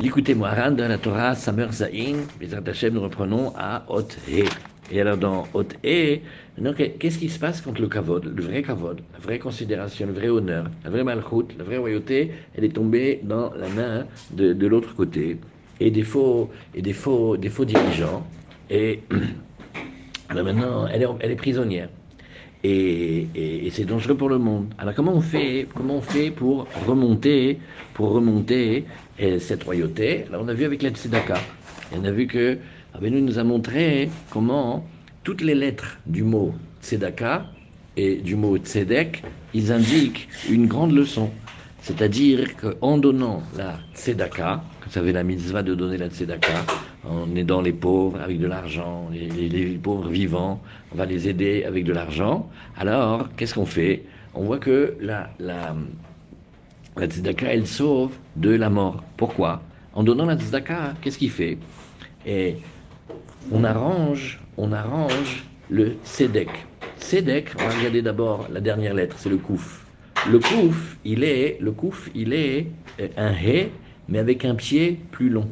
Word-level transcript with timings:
L'écoutez-moi, 0.00 0.50
Ran 0.50 0.70
de 0.70 0.84
la 0.84 0.96
Torah, 0.96 1.34
Samer 1.34 1.66
Zain, 1.72 2.18
les 2.40 2.90
nous 2.90 3.00
reprenons 3.00 3.52
à 3.56 3.84
Hot 3.88 4.06
He. 4.28 4.44
Et 4.92 5.00
alors 5.00 5.16
dans 5.16 5.48
Hot 5.54 5.66
He, 5.82 6.20
qu'est-ce 7.00 7.18
qui 7.18 7.28
se 7.28 7.36
passe 7.36 7.60
quand 7.60 7.76
le 7.80 7.88
kavod, 7.88 8.24
le 8.24 8.42
vrai 8.44 8.62
kavod, 8.62 9.00
la 9.12 9.18
vraie 9.18 9.40
considération, 9.40 10.06
le 10.06 10.12
vrai 10.12 10.28
honneur, 10.28 10.70
la 10.84 10.90
vraie 10.90 11.02
malchoute, 11.02 11.52
la 11.58 11.64
vraie 11.64 11.78
royauté, 11.78 12.30
elle 12.56 12.62
est 12.62 12.76
tombée 12.76 13.18
dans 13.24 13.52
la 13.54 13.68
main 13.70 14.06
de, 14.30 14.66
l'autre 14.68 14.94
côté. 14.94 15.36
Et 15.80 15.90
des 15.90 16.04
faux 16.04 16.48
et 16.76 16.80
des 16.80 16.92
faux 16.92 17.36
des 17.36 17.48
faux 17.48 17.64
dirigeants. 17.64 18.24
Et 18.70 19.00
maintenant 20.32 20.86
elle 20.86 21.02
est 21.02 21.36
prisonnière 21.36 21.88
et, 22.64 23.68
c'est 23.72 23.84
dangereux 23.84 24.16
pour 24.16 24.28
le 24.28 24.38
monde. 24.38 24.66
Alors 24.78 24.94
comment 24.94 25.14
on 25.14 25.20
fait 25.20 25.66
comment 25.74 25.96
on 25.96 26.02
fait 26.02 26.30
pour 26.30 26.66
remonter 26.86 27.58
pour 27.94 28.10
remonter 28.10 28.84
eh, 29.18 29.38
cette 29.38 29.64
royauté? 29.64 30.24
Alors 30.28 30.42
on 30.44 30.48
a 30.48 30.54
vu 30.54 30.64
avec 30.64 30.82
la 30.82 30.90
Tzedaka, 30.90 31.38
on 31.96 32.04
a 32.04 32.10
vu 32.10 32.26
que 32.26 32.58
Abenu 32.94 33.22
nous 33.22 33.38
a 33.38 33.44
montré 33.44 34.08
comment 34.30 34.84
toutes 35.22 35.42
les 35.42 35.54
lettres 35.54 35.98
du 36.06 36.24
mot 36.24 36.54
Tzedaka 36.82 37.46
et 37.96 38.16
du 38.16 38.34
mot 38.34 38.56
Tzedek, 38.56 39.22
ils 39.54 39.72
indiquent 39.72 40.28
une 40.50 40.66
grande 40.66 40.92
leçon. 40.92 41.30
C'est-à-dire 41.82 42.56
qu'en 42.56 42.98
donnant 42.98 43.42
la 43.56 43.78
tzedaka, 43.94 44.62
vous 44.84 44.90
savez 44.90 45.12
la 45.12 45.22
mitzvah 45.22 45.62
de 45.62 45.74
donner 45.74 45.96
la 45.96 46.08
tzedaka, 46.08 46.66
en 47.08 47.34
aidant 47.34 47.62
les 47.62 47.72
pauvres 47.72 48.20
avec 48.20 48.38
de 48.38 48.46
l'argent, 48.46 49.08
les, 49.10 49.78
pauvres 49.82 50.08
vivants, 50.08 50.60
on 50.92 50.96
va 50.96 51.06
les 51.06 51.28
aider 51.28 51.64
avec 51.64 51.84
de 51.84 51.92
l'argent. 51.92 52.48
Alors, 52.76 53.28
qu'est-ce 53.36 53.54
qu'on 53.54 53.66
fait? 53.66 54.04
On 54.34 54.44
voit 54.44 54.58
que 54.58 54.96
la, 55.00 55.30
la, 55.38 55.74
tzedaka, 57.06 57.46
elle 57.52 57.66
sauve 57.66 58.12
de 58.36 58.50
la 58.50 58.70
mort. 58.70 59.02
Pourquoi? 59.16 59.62
En 59.94 60.02
donnant 60.02 60.26
la 60.26 60.36
tzedaka, 60.36 60.94
qu'est-ce 61.00 61.18
qu'il 61.18 61.30
fait? 61.30 61.58
Et 62.26 62.56
on 63.52 63.64
arrange, 63.64 64.40
on 64.56 64.72
arrange 64.72 65.44
le 65.70 65.96
tzedek. 66.04 66.50
Tzedek, 67.00 67.52
on 67.58 67.68
va 67.68 67.76
regarder 67.76 68.02
d'abord 68.02 68.48
la 68.50 68.60
dernière 68.60 68.94
lettre, 68.94 69.16
c'est 69.18 69.28
le 69.28 69.38
kouf. 69.38 69.84
Le 70.30 70.38
kouf, 70.38 70.98
il 71.04 71.22
est, 71.22 71.58
le 71.60 71.72
kouf, 71.72 72.10
il 72.14 72.32
est 72.32 72.66
euh, 73.00 73.08
un 73.16 73.32
hé, 73.32 73.70
mais 74.08 74.18
avec 74.18 74.44
un 74.44 74.54
pied 74.54 74.98
plus 75.12 75.28
long. 75.28 75.48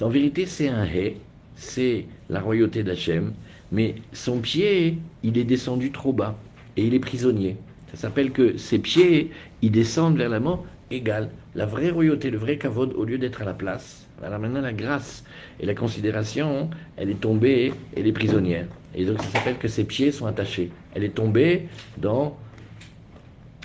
En 0.00 0.08
vérité, 0.08 0.46
c'est 0.46 0.68
un 0.68 0.84
hé, 0.84 1.16
c'est 1.54 2.06
la 2.28 2.40
royauté 2.40 2.82
d'Hachem, 2.82 3.32
mais 3.72 3.96
son 4.12 4.38
pied, 4.38 4.98
il 5.22 5.38
est 5.38 5.44
descendu 5.44 5.90
trop 5.90 6.12
bas 6.12 6.36
et 6.76 6.84
il 6.84 6.94
est 6.94 7.00
prisonnier. 7.00 7.56
Ça 7.92 7.96
s'appelle 7.96 8.32
que 8.32 8.56
ses 8.56 8.78
pieds, 8.78 9.30
ils 9.62 9.70
descendent 9.70 10.16
vers 10.16 10.28
la 10.28 10.40
mort 10.40 10.64
égale. 10.90 11.30
La 11.54 11.66
vraie 11.66 11.90
royauté, 11.90 12.30
le 12.30 12.38
vrai 12.38 12.58
kavod, 12.58 12.92
au 12.94 13.04
lieu 13.04 13.18
d'être 13.18 13.42
à 13.42 13.44
la 13.44 13.54
place, 13.54 14.06
alors 14.22 14.38
maintenant 14.38 14.60
la 14.60 14.72
grâce 14.72 15.24
et 15.60 15.66
la 15.66 15.74
considération, 15.74 16.70
elle 16.96 17.10
est 17.10 17.20
tombée, 17.20 17.72
elle 17.96 18.06
est 18.06 18.12
prisonnière. 18.12 18.66
Et 18.94 19.04
donc 19.04 19.20
ça 19.22 19.28
s'appelle 19.30 19.58
que 19.58 19.68
ses 19.68 19.84
pieds 19.84 20.12
sont 20.12 20.26
attachés. 20.26 20.70
Elle 20.94 21.04
est 21.04 21.14
tombée 21.14 21.68
dans 21.98 22.36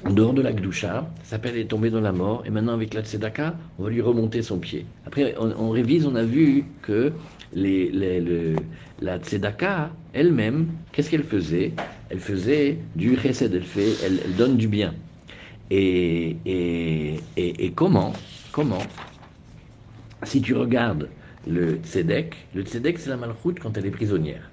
en 0.05 0.11
dehors 0.11 0.33
de 0.33 0.41
la 0.41 0.51
Gdusha, 0.51 1.09
ça 1.23 1.29
s'appelle 1.29 1.57
est 1.57 1.65
tombé 1.65 1.89
dans 1.89 2.01
la 2.01 2.11
mort, 2.11 2.43
et 2.45 2.49
maintenant 2.49 2.73
avec 2.73 2.93
la 2.93 3.03
Tzedaka, 3.03 3.55
on 3.79 3.83
va 3.83 3.89
lui 3.89 4.01
remonter 4.01 4.41
son 4.41 4.57
pied. 4.57 4.85
Après, 5.05 5.33
on, 5.39 5.69
révise, 5.69 6.05
on 6.05 6.15
a 6.15 6.23
vu 6.23 6.65
que 6.81 7.13
les, 7.55 8.55
la 9.01 9.19
Tzedaka 9.19 9.91
elle-même, 10.13 10.67
qu'est-ce 10.91 11.09
qu'elle 11.09 11.23
faisait? 11.23 11.71
Elle 12.09 12.19
faisait 12.19 12.77
du 12.95 13.17
chesed, 13.17 13.53
elle, 13.53 13.63
fait, 13.63 13.93
elle, 14.03 14.35
donne 14.35 14.57
du 14.57 14.67
bien. 14.67 14.93
Et, 15.71 16.37
et, 16.45 17.19
et, 17.37 17.71
comment 17.71 18.13
Comment 18.51 18.83
Si 20.23 20.41
tu 20.41 20.53
regardes 20.53 21.09
le 21.47 21.77
Tzedek, 21.77 22.35
le 22.53 22.61
Tzedek 22.61 22.99
c'est 22.99 23.09
la 23.09 23.17
malchoute 23.17 23.59
quand 23.59 23.77
elle 23.77 23.85
est 23.85 23.91
prisonnière. 23.91 24.49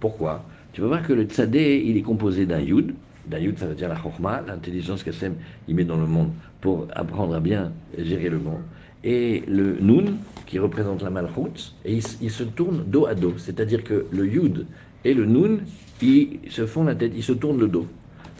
Pourquoi? 0.00 0.44
Tu 0.72 0.80
vas 0.80 0.86
voir 0.88 1.06
que 1.06 1.12
le 1.12 1.24
Tzadé, 1.24 1.82
il 1.84 1.96
est 1.96 2.02
composé 2.02 2.46
d'un 2.46 2.60
Yud, 2.60 2.94
Dayud, 3.26 3.56
ça 3.58 3.66
veut 3.66 3.74
dire 3.74 3.88
la 3.88 3.96
chokma, 3.96 4.42
l'intelligence 4.46 5.04
qu'Hachem 5.04 5.34
y 5.68 5.74
met 5.74 5.84
dans 5.84 5.96
le 5.96 6.06
monde 6.06 6.32
pour 6.60 6.88
apprendre 6.94 7.34
à 7.34 7.40
bien 7.40 7.72
gérer 7.96 8.28
le 8.28 8.38
monde. 8.38 8.62
Et 9.04 9.42
le 9.48 9.76
Nun, 9.80 10.16
qui 10.46 10.58
représente 10.58 11.02
la 11.02 11.10
malchut, 11.10 11.74
et 11.84 11.94
ils, 12.20 12.30
se 12.30 12.44
tournent 12.44 12.84
dos 12.86 13.06
à 13.06 13.14
dos. 13.14 13.34
C'est-à-dire 13.36 13.82
que 13.82 14.06
le 14.12 14.26
Yud 14.26 14.66
et 15.04 15.14
le 15.14 15.24
Nun, 15.26 15.58
ils 16.00 16.38
se 16.48 16.66
font 16.66 16.84
la 16.84 16.94
tête, 16.94 17.12
ils 17.16 17.22
se 17.22 17.32
tournent 17.32 17.58
le 17.58 17.68
dos. 17.68 17.86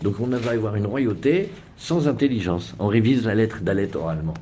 Donc 0.02 0.20
on 0.20 0.26
va 0.26 0.50
avoir 0.50 0.76
une 0.76 0.86
royauté 0.86 1.48
sans 1.76 2.08
intelligence. 2.08 2.74
On 2.78 2.88
révise 2.88 3.24
la 3.24 3.34
lettre 3.34 3.60
d'Alet 3.62 3.94
oralement. 3.96 4.34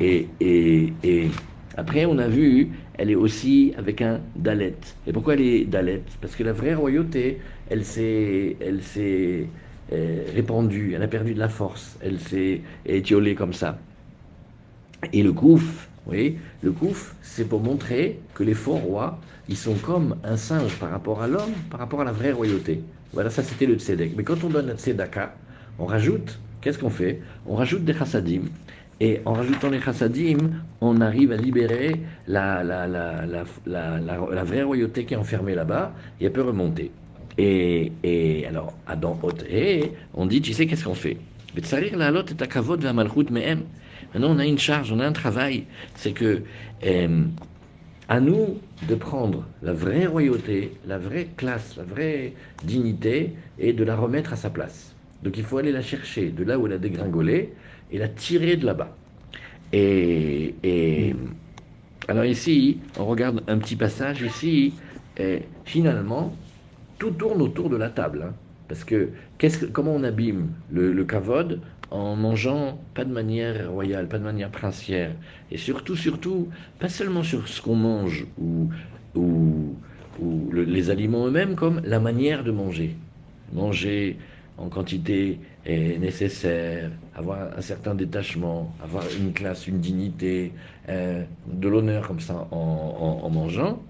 Et, 0.00 0.28
et, 0.40 0.92
et 1.02 1.28
après, 1.76 2.04
on 2.04 2.18
a 2.18 2.28
vu, 2.28 2.70
elle 2.98 3.10
est 3.10 3.14
aussi 3.14 3.72
avec 3.76 4.02
un 4.02 4.20
Dalet. 4.36 4.76
Et 5.06 5.12
pourquoi 5.12 5.34
elle 5.34 5.40
est 5.40 5.64
Dalet? 5.64 6.02
Parce 6.20 6.34
que 6.36 6.42
la 6.42 6.52
vraie 6.52 6.74
royauté, 6.74 7.38
elle 7.68 7.84
s'est, 7.84 8.56
elle 8.60 8.82
s'est 8.82 9.46
euh, 9.92 10.24
répandue, 10.34 10.92
elle 10.94 11.02
a 11.02 11.08
perdu 11.08 11.34
de 11.34 11.38
la 11.38 11.48
force, 11.48 11.98
elle 12.02 12.18
s'est 12.18 12.60
étiolée 12.86 13.34
comme 13.34 13.52
ça. 13.52 13.78
Et 15.12 15.22
le 15.22 15.32
kouf, 15.32 15.88
oui, 16.06 16.38
le 16.62 16.72
kouf, 16.72 17.14
c'est 17.22 17.48
pour 17.48 17.60
montrer 17.60 18.20
que 18.34 18.42
les 18.42 18.54
faux 18.54 18.76
rois, 18.76 19.18
ils 19.48 19.56
sont 19.56 19.74
comme 19.74 20.16
un 20.24 20.36
singe 20.36 20.76
par 20.76 20.90
rapport 20.90 21.22
à 21.22 21.26
l'homme, 21.26 21.52
par 21.70 21.80
rapport 21.80 22.00
à 22.00 22.04
la 22.04 22.12
vraie 22.12 22.32
royauté. 22.32 22.82
Voilà, 23.12 23.30
ça 23.30 23.42
c'était 23.42 23.66
le 23.66 23.74
tzedek. 23.74 24.12
Mais 24.16 24.22
quand 24.22 24.44
on 24.44 24.48
donne 24.48 24.68
le 24.68 24.74
tzedaka, 24.74 25.34
on 25.78 25.86
rajoute, 25.86 26.38
qu'est-ce 26.60 26.78
qu'on 26.78 26.90
fait? 26.90 27.20
On 27.46 27.54
rajoute 27.54 27.84
des 27.84 27.94
chassadim. 27.94 28.42
Et 29.00 29.20
en 29.24 29.32
rajoutant 29.32 29.70
les 29.70 29.80
chassadim, 29.80 30.36
on 30.80 31.00
arrive 31.00 31.32
à 31.32 31.36
libérer 31.36 32.02
la, 32.26 32.62
la, 32.62 32.86
la, 32.86 33.24
la 33.66 34.44
vraie 34.44 34.62
royauté 34.62 35.06
qui 35.06 35.14
est 35.14 35.16
enfermée 35.16 35.54
là-bas, 35.54 35.94
et 36.20 36.26
elle 36.26 36.32
peut 36.32 36.42
remonter. 36.42 36.92
Et, 37.38 37.92
et 38.02 38.46
alors, 38.46 38.74
Adam 38.86 39.18
et 39.48 39.92
on 40.12 40.26
dit, 40.26 40.42
tu 40.42 40.52
sais, 40.52 40.66
qu'est-ce 40.66 40.84
qu'on 40.84 40.94
fait? 40.94 41.16
Maintenant, 44.12 44.34
on 44.34 44.38
a 44.38 44.46
une 44.46 44.58
charge, 44.58 44.92
on 44.92 45.00
a 45.00 45.06
un 45.06 45.12
travail. 45.12 45.64
C'est 45.94 46.12
que, 46.12 46.42
euh, 46.84 47.24
à 48.08 48.20
nous 48.20 48.58
de 48.88 48.94
prendre 48.94 49.46
la 49.62 49.72
vraie 49.72 50.06
royauté, 50.06 50.72
la 50.86 50.98
vraie 50.98 51.28
classe, 51.36 51.76
la 51.76 51.84
vraie 51.84 52.32
dignité, 52.64 53.34
et 53.58 53.72
de 53.72 53.84
la 53.84 53.96
remettre 53.96 54.32
à 54.32 54.36
sa 54.36 54.50
place. 54.50 54.94
Donc 55.22 55.36
il 55.36 55.44
faut 55.44 55.58
aller 55.58 55.72
la 55.72 55.82
chercher 55.82 56.30
de 56.30 56.42
là 56.44 56.58
où 56.58 56.66
elle 56.66 56.72
a 56.72 56.78
dégringolé 56.78 57.52
et 57.92 57.98
la 57.98 58.08
tirer 58.08 58.56
de 58.56 58.66
là-bas. 58.66 58.96
Et, 59.72 61.14
alors 62.08 62.24
ici, 62.24 62.78
on 62.98 63.04
regarde 63.04 63.42
un 63.46 63.58
petit 63.58 63.76
passage 63.76 64.22
ici, 64.22 64.74
et 65.16 65.42
finalement, 65.64 66.34
tout 66.98 67.10
tourne 67.10 67.40
autour 67.42 67.70
de 67.70 67.76
la 67.76 67.90
table. 67.90 68.24
Hein. 68.28 68.34
parce 68.66 68.82
que, 68.82 69.10
comment 69.72 69.94
on 69.94 70.04
abîme 70.04 70.48
le, 70.70 70.92
le 70.92 71.04
kavod 71.04 71.60
en 71.90 72.14
mangeant 72.14 72.78
pas 72.94 73.04
de 73.04 73.12
manière 73.12 73.70
royale, 73.70 74.08
pas 74.08 74.18
de 74.18 74.24
manière 74.24 74.50
princière, 74.50 75.12
et 75.50 75.56
surtout, 75.56 75.96
surtout, 75.96 76.48
pas 76.78 76.88
seulement 76.88 77.22
sur 77.22 77.48
ce 77.48 77.60
qu'on 77.60 77.74
mange 77.74 78.26
ou, 78.38 78.68
ou, 79.14 79.76
ou 80.20 80.52
les 80.52 80.90
aliments 80.90 81.26
eux-mêmes, 81.26 81.56
comme 81.56 81.80
la 81.84 81.98
manière 82.00 82.44
de 82.44 82.52
manger. 82.52 82.96
Manger 83.52 84.18
en 84.56 84.68
quantité 84.68 85.40
est 85.66 85.98
nécessaire, 85.98 86.90
avoir 87.16 87.56
un 87.56 87.60
certain 87.60 87.94
détachement, 87.94 88.72
avoir 88.82 89.04
une 89.18 89.32
classe, 89.32 89.66
une 89.66 89.80
dignité, 89.80 90.52
euh, 90.88 91.24
de 91.46 91.68
l'honneur 91.68 92.06
comme 92.06 92.20
ça 92.20 92.46
en, 92.52 93.28
mangeant. 93.30 93.82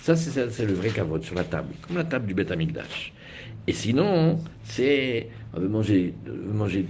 Ça, 0.00 0.14
c'est 0.14 0.66
le 0.66 0.74
vrai 0.74 0.90
kavod 0.90 1.22
sur 1.22 1.34
la 1.34 1.44
table, 1.44 1.74
comme 1.86 1.96
la 1.96 2.04
table 2.04 2.26
du 2.26 2.34
Beth 2.34 2.50
Amikdash. 2.50 3.12
Et 3.66 3.72
sinon, 3.72 4.38
c'est 4.62 5.28
on 5.54 5.60
veut 5.60 5.68
manger, 5.68 6.14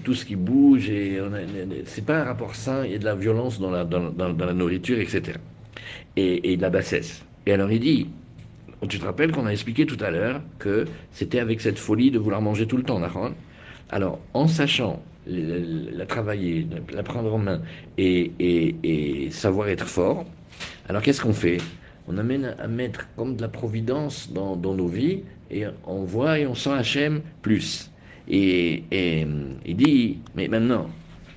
tout 0.05 0.15
ce 0.15 0.25
qui 0.25 0.35
bouge 0.35 0.91
et 0.91 1.21
c'est 1.85 2.05
pas 2.05 2.21
un 2.21 2.25
rapport 2.25 2.55
sain. 2.55 2.85
Il 2.85 2.93
y 2.93 2.95
a 2.95 2.99
de 2.99 3.05
la 3.05 3.15
violence 3.15 3.61
dans 3.61 3.71
la, 3.71 4.53
nourriture, 4.53 4.99
etc. 4.99 5.39
Et, 6.17 6.57
de 6.57 6.63
la 6.63 6.71
bassesse. 6.71 7.25
Et 7.47 7.53
alors 7.53 7.71
il 7.71 7.81
dit, 7.81 8.09
tu 8.89 8.99
te 8.99 9.05
rappelles 9.05 9.33
qu'on 9.33 9.47
a 9.47 9.53
expliqué 9.53 9.87
tout 9.87 9.99
à 10.01 10.11
l'heure 10.11 10.41
que 10.59 10.85
c'était 11.13 11.39
avec 11.39 11.61
cette 11.61 11.79
folie 11.79 12.11
de 12.11 12.19
vouloir 12.19 12.43
manger 12.43 12.67
tout 12.67 12.77
le 12.77 12.83
temps, 12.83 12.99
Nahon 12.99 13.35
Alors, 13.91 14.19
en 14.35 14.49
sachant 14.49 15.03
la, 15.27 16.07
travailler, 16.07 16.67
la 16.93 17.03
prendre 17.03 17.33
en 17.33 17.39
main 17.39 17.61
et 17.99 19.29
savoir 19.31 19.69
être 19.69 19.87
fort, 19.87 20.25
alors 20.89 21.03
qu'est-ce 21.03 21.21
qu'on 21.21 21.33
fait? 21.33 21.59
On 22.09 22.19
amène 22.19 22.55
à 22.59 22.69
mettre 22.69 23.09
comme 23.17 23.37
de 23.37 23.43
la 23.43 23.49
providence 23.49 24.31
dans, 24.33 24.57
nos 24.57 24.89
vies 24.89 25.23
et 25.51 25.65
on 25.87 26.05
voit 26.05 26.39
et 26.39 26.47
on 26.47 26.55
sent 26.55 26.71
Hachem 26.71 27.23
plus. 27.43 27.91
Et, 28.29 28.85
il 29.65 29.77
dit, 29.77 30.19
mais 30.35 30.49
maintenant, 30.49 30.91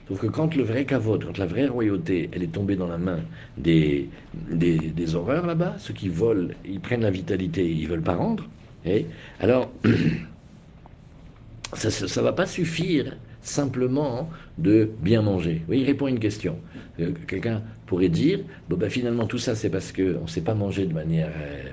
sauf 0.07 0.19
que 0.19 0.27
quand 0.27 0.55
le 0.55 0.63
vrai 0.63 0.85
kavod, 0.85 1.25
quand 1.25 1.37
la 1.37 1.45
vraie 1.45 1.67
royauté, 1.67 2.29
elle 2.31 2.43
est 2.43 2.51
tombée 2.51 2.75
dans 2.75 2.87
la 2.87 2.97
main 2.97 3.19
des, 3.57 4.09
des, 4.33 5.15
horreurs 5.15 5.45
là-bas, 5.45 5.75
ceux 5.77 5.93
qui 5.93 6.09
volent, 6.09 6.49
ils 6.65 6.79
prennent 6.79 7.01
la 7.01 7.11
vitalité, 7.11 7.69
ils 7.69 7.87
veulent 7.87 8.01
pas 8.01 8.15
rendre, 8.15 8.47
et 8.85 9.05
alors 9.39 9.71
ça 11.73 11.89
ne 11.89 12.25
va 12.25 12.33
pas 12.33 12.45
suffire 12.45 13.15
simplement 13.41 14.29
de 14.57 14.89
bien 15.01 15.21
manger 15.21 15.61
Oui, 15.67 15.79
il 15.81 15.85
répond 15.85 16.05
à 16.05 16.09
une 16.09 16.19
question. 16.19 16.57
Euh, 16.99 17.11
quelqu'un 17.27 17.61
pourrait 17.85 18.09
dire, 18.09 18.39
bon 18.69 18.77
ben 18.77 18.89
finalement 18.89 19.25
tout 19.25 19.37
ça 19.37 19.55
c'est 19.55 19.69
parce 19.69 19.91
qu'on 19.91 20.21
ne 20.21 20.27
sait 20.27 20.41
pas 20.41 20.53
manger 20.53 20.85
de 20.85 20.93
manière 20.93 21.29
euh, 21.29 21.63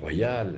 royale, 0.00 0.54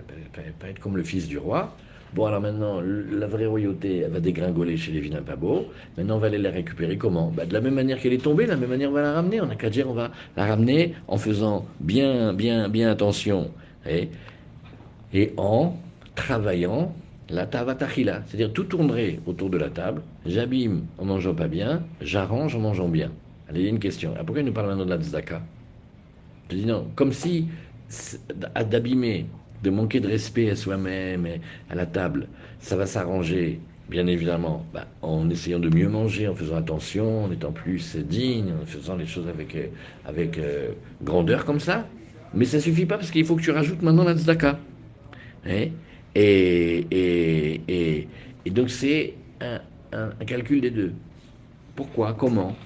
pas 0.58 0.68
être 0.68 0.80
comme 0.80 0.96
le 0.96 1.04
fils 1.04 1.28
du 1.28 1.38
roi. 1.38 1.76
Bon, 2.14 2.26
alors 2.26 2.40
maintenant, 2.40 2.80
la 2.80 3.26
vraie 3.26 3.46
royauté, 3.46 3.98
elle 3.98 4.12
va 4.12 4.20
dégringoler 4.20 4.76
chez 4.76 4.92
les 4.92 5.00
vilains 5.00 5.22
pas 5.22 5.34
beaux. 5.34 5.66
Maintenant, 5.96 6.14
on 6.14 6.18
va 6.20 6.28
aller 6.28 6.38
la 6.38 6.52
récupérer 6.52 6.96
comment? 6.96 7.32
Bah, 7.36 7.44
De 7.44 7.52
la 7.52 7.60
même 7.60 7.74
manière 7.74 7.98
qu'elle 7.98 8.12
est 8.12 8.22
tombée, 8.22 8.44
de 8.44 8.50
la 8.50 8.56
même 8.56 8.70
manière, 8.70 8.90
on 8.90 8.92
va 8.92 9.02
la 9.02 9.14
ramener. 9.14 9.40
On 9.40 9.46
n'a 9.46 9.56
qu'à 9.56 9.68
dire, 9.68 9.90
on 9.90 9.94
va 9.94 10.12
la 10.36 10.46
ramener 10.46 10.94
en 11.08 11.16
faisant 11.16 11.66
bien, 11.80 12.32
bien, 12.32 12.68
bien 12.68 12.88
attention. 12.88 13.50
Et, 13.90 14.10
et 15.12 15.32
en 15.36 15.76
travaillant 16.14 16.94
la 17.28 17.46
tavatachila. 17.46 18.22
C'est-à-dire, 18.26 18.52
tout 18.52 18.64
tournerait 18.64 19.20
autour 19.26 19.50
de 19.50 19.58
la 19.58 19.70
table. 19.70 20.02
J'abîme 20.26 20.84
en 20.98 21.04
mangeant 21.04 21.34
pas 21.34 21.48
bien, 21.48 21.82
j'arrange 22.00 22.54
en 22.54 22.60
mangeant 22.60 22.88
bien. 22.88 23.10
Allez, 23.48 23.60
il 23.60 23.64
y 23.64 23.66
a 23.66 23.70
une 23.70 23.78
question. 23.78 24.14
Ah, 24.18 24.24
pourquoi 24.24 24.40
il 24.40 24.46
nous 24.46 24.52
parle 24.52 24.68
maintenant 24.68 24.84
de 24.84 24.90
la 24.90 25.00
tzedaka? 25.00 25.42
Je 26.50 26.56
dis 26.56 26.66
non, 26.66 26.86
comme 26.94 27.12
si 27.12 27.48
d'abîmer 28.70 29.26
de 29.62 29.70
manquer 29.70 30.00
de 30.00 30.08
respect 30.08 30.50
à 30.50 30.56
soi-même 30.56 31.26
à 31.70 31.74
la 31.74 31.86
table, 31.86 32.28
ça 32.58 32.76
va 32.76 32.86
s'arranger, 32.86 33.60
bien 33.88 34.06
évidemment, 34.06 34.64
bah, 34.74 34.86
en 35.00 35.28
essayant 35.30 35.58
de 35.58 35.74
mieux 35.74 35.88
manger, 35.88 36.28
en 36.28 36.34
faisant 36.34 36.56
attention, 36.56 37.24
en 37.24 37.32
étant 37.32 37.52
plus 37.52 37.96
digne, 37.96 38.52
en 38.62 38.66
faisant 38.66 38.96
les 38.96 39.06
choses 39.06 39.28
avec, 39.28 39.54
euh, 39.56 39.68
euh, 40.38 40.72
grandeur 41.02 41.44
comme 41.44 41.60
ça. 41.60 41.86
Mais 42.34 42.44
ça 42.44 42.60
suffit 42.60 42.86
pas 42.86 42.96
parce 42.96 43.10
qu'il 43.10 43.24
faut 43.24 43.36
que 43.36 43.42
tu 43.42 43.52
rajoutes 43.52 43.82
maintenant 43.82 44.04
la 44.04 44.14
tzedaka. 44.14 44.58
Hein? 45.46 45.68
Et, 46.14 46.86
et, 46.90 47.60
et, 47.68 48.08
et, 48.46 48.50
donc 48.50 48.70
c'est 48.70 49.14
un, 49.40 50.10
calcul 50.26 50.60
des 50.60 50.70
deux. 50.70 50.92
Pourquoi? 51.76 52.14
Comment? 52.14 52.56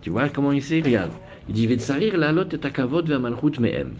Tu 0.00 0.10
vois 0.10 0.28
comment 0.28 0.52
il 0.52 0.62
sait? 0.62 0.80
Regarde. 0.80 1.12
Il 1.48 1.54
dit 1.54 1.66
Vetsarir 1.66 2.16
la 2.16 2.32
lot 2.32 2.52
et 2.52 2.58
takavod 2.58 3.08
malchut 3.08 3.60
me'em. 3.60 3.94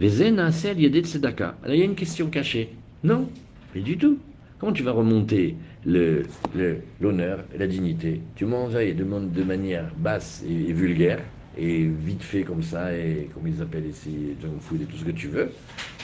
Il 0.00 0.04
y 0.04 1.82
a 1.82 1.84
une 1.84 1.94
question 1.94 2.28
cachée. 2.28 2.68
Non, 3.02 3.28
pas 3.72 3.80
du 3.80 3.96
tout. 3.96 4.18
Comment 4.58 4.72
tu 4.72 4.82
vas 4.82 4.92
remonter 4.92 5.56
l'honneur 5.84 6.24
le, 6.54 6.76
l'honneur 7.00 7.44
et 7.54 7.58
la 7.58 7.66
dignité? 7.66 8.20
Tu 8.36 8.44
m'envoies 8.44 8.92
de, 8.92 9.04
de 9.04 9.42
manière 9.44 9.90
basse 9.96 10.44
et, 10.48 10.72
vulgaire, 10.72 11.20
et 11.56 11.84
vite 11.84 12.22
fait 12.22 12.42
comme 12.42 12.62
ça, 12.62 12.94
et 12.94 13.28
comme 13.34 13.46
ils 13.48 13.62
appellent 13.62 13.86
ici, 13.86 14.36
junk 14.40 14.60
food 14.60 14.82
et 14.82 14.84
tout 14.84 14.96
ce 14.96 15.04
que 15.04 15.10
tu 15.12 15.28
veux. 15.28 15.50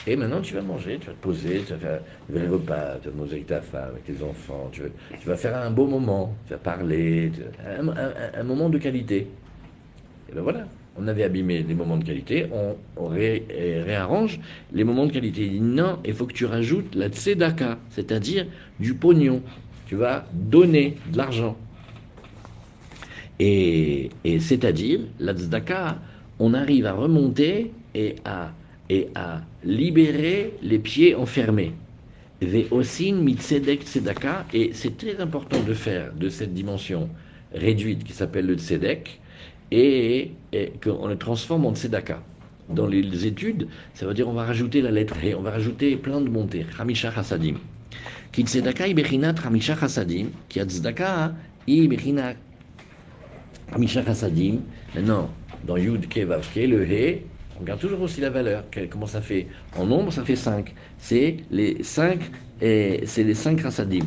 Et 0.07 0.15
maintenant, 0.15 0.41
tu 0.41 0.53
vas 0.53 0.61
manger, 0.61 0.99
tu 0.99 1.07
vas 1.07 1.13
te 1.13 1.21
poser, 1.21 1.63
tu 1.65 1.73
vas 1.73 1.79
faire 1.79 2.01
le 2.29 2.51
repas, 2.51 2.97
tu 3.01 3.09
vas 3.09 3.15
manger 3.15 3.33
avec 3.33 3.47
ta 3.47 3.61
femme, 3.61 3.89
avec 3.89 4.05
tes 4.05 4.23
enfants, 4.23 4.69
tu, 4.71 4.83
vas 5.25 5.35
faire 5.35 5.57
un 5.57 5.71
beau 5.71 5.87
moment, 5.87 6.35
tu 6.45 6.53
vas 6.53 6.59
parler, 6.59 7.31
un, 7.65 8.43
moment 8.43 8.69
de 8.69 8.77
qualité. 8.77 9.27
Et 10.29 10.33
ben 10.33 10.41
voilà 10.41 10.65
on 10.97 11.07
avait 11.07 11.23
abîmé 11.23 11.61
les 11.61 11.73
moments 11.73 11.97
de 11.97 12.05
qualité, 12.05 12.47
on, 12.97 13.07
réarrange 13.07 14.39
les 14.71 14.83
moments 14.83 15.05
de 15.05 15.11
qualité. 15.11 15.49
Non, 15.59 15.99
il 16.05 16.13
faut 16.13 16.25
que 16.25 16.33
tu 16.33 16.45
rajoutes 16.45 16.95
la 16.95 17.09
tzedaka, 17.09 17.77
c'est-à-dire 17.89 18.47
du 18.79 18.93
pognon. 18.93 19.41
Tu 19.87 19.95
vas 19.95 20.25
donner 20.33 20.95
de 21.11 21.17
l'argent. 21.17 21.57
Et, 23.39 24.09
c'est-à-dire, 24.39 25.01
la 25.19 25.33
tzedaka, 25.33 25.97
on 26.39 26.53
arrive 26.53 26.85
à 26.85 26.93
remonter 26.93 27.71
et 27.93 28.15
à, 28.23 28.51
et 28.89 29.09
à 29.15 29.41
libérer 29.63 30.53
les 30.61 30.79
pieds 30.79 31.15
enfermés. 31.15 31.73
Et 32.41 32.67
c'est 34.73 34.97
très 34.97 35.19
important 35.21 35.63
de 35.63 35.73
faire 35.73 36.13
de 36.13 36.29
cette 36.29 36.53
dimension 36.53 37.09
réduite 37.53 38.03
qui 38.03 38.13
s'appelle 38.13 38.45
le 38.45 38.55
tzedek, 38.55 39.19
et, 39.71 40.31
qu'on 40.83 41.07
le 41.07 41.17
transforme 41.17 41.65
en 41.65 41.73
tzedaka. 41.73 42.21
Dans 42.69 42.87
les 42.87 43.25
études, 43.25 43.67
ça 43.93 44.05
veut 44.05 44.13
dire 44.13 44.27
on 44.27 44.33
va 44.33 44.43
rajouter 44.43 44.81
la 44.81 44.91
lettre 44.91 45.15
et 45.23 45.35
on 45.35 45.41
va 45.41 45.51
rajouter 45.51 45.95
plein 45.97 46.19
de 46.21 46.29
montées. 46.29 46.65
Hamisha 46.79 47.11
Hasadim. 47.15 47.57
Ki 48.31 48.43
tzedaka 48.43 48.87
ibechinat 48.87 49.35
Hamisha 49.43 49.75
Hasadim, 49.79 50.29
a 50.55 50.65
tzedaka 50.65 51.33
ibechinat 51.67 52.35
Hamisha 53.71 54.01
Hasadim. 54.07 54.61
Maintenant, 54.95 55.29
dans 55.65 55.77
Yud 55.77 56.07
Ke 56.09 56.19
le 56.19 56.85
He, 56.85 57.21
on 57.57 57.61
regarde 57.61 57.79
toujours 57.79 58.01
aussi 58.01 58.21
la 58.21 58.29
valeur. 58.29 58.65
Comment 58.89 59.07
ça 59.07 59.21
fait 59.21 59.47
En 59.77 59.85
nombre, 59.85 60.11
ça 60.11 60.23
fait 60.23 60.35
5. 60.35 60.73
C'est 60.97 61.37
les 61.51 61.83
5 61.83 62.19
c'est 62.59 63.23
les 63.23 63.33
5 63.33 63.63
Hasadim. 63.65 64.05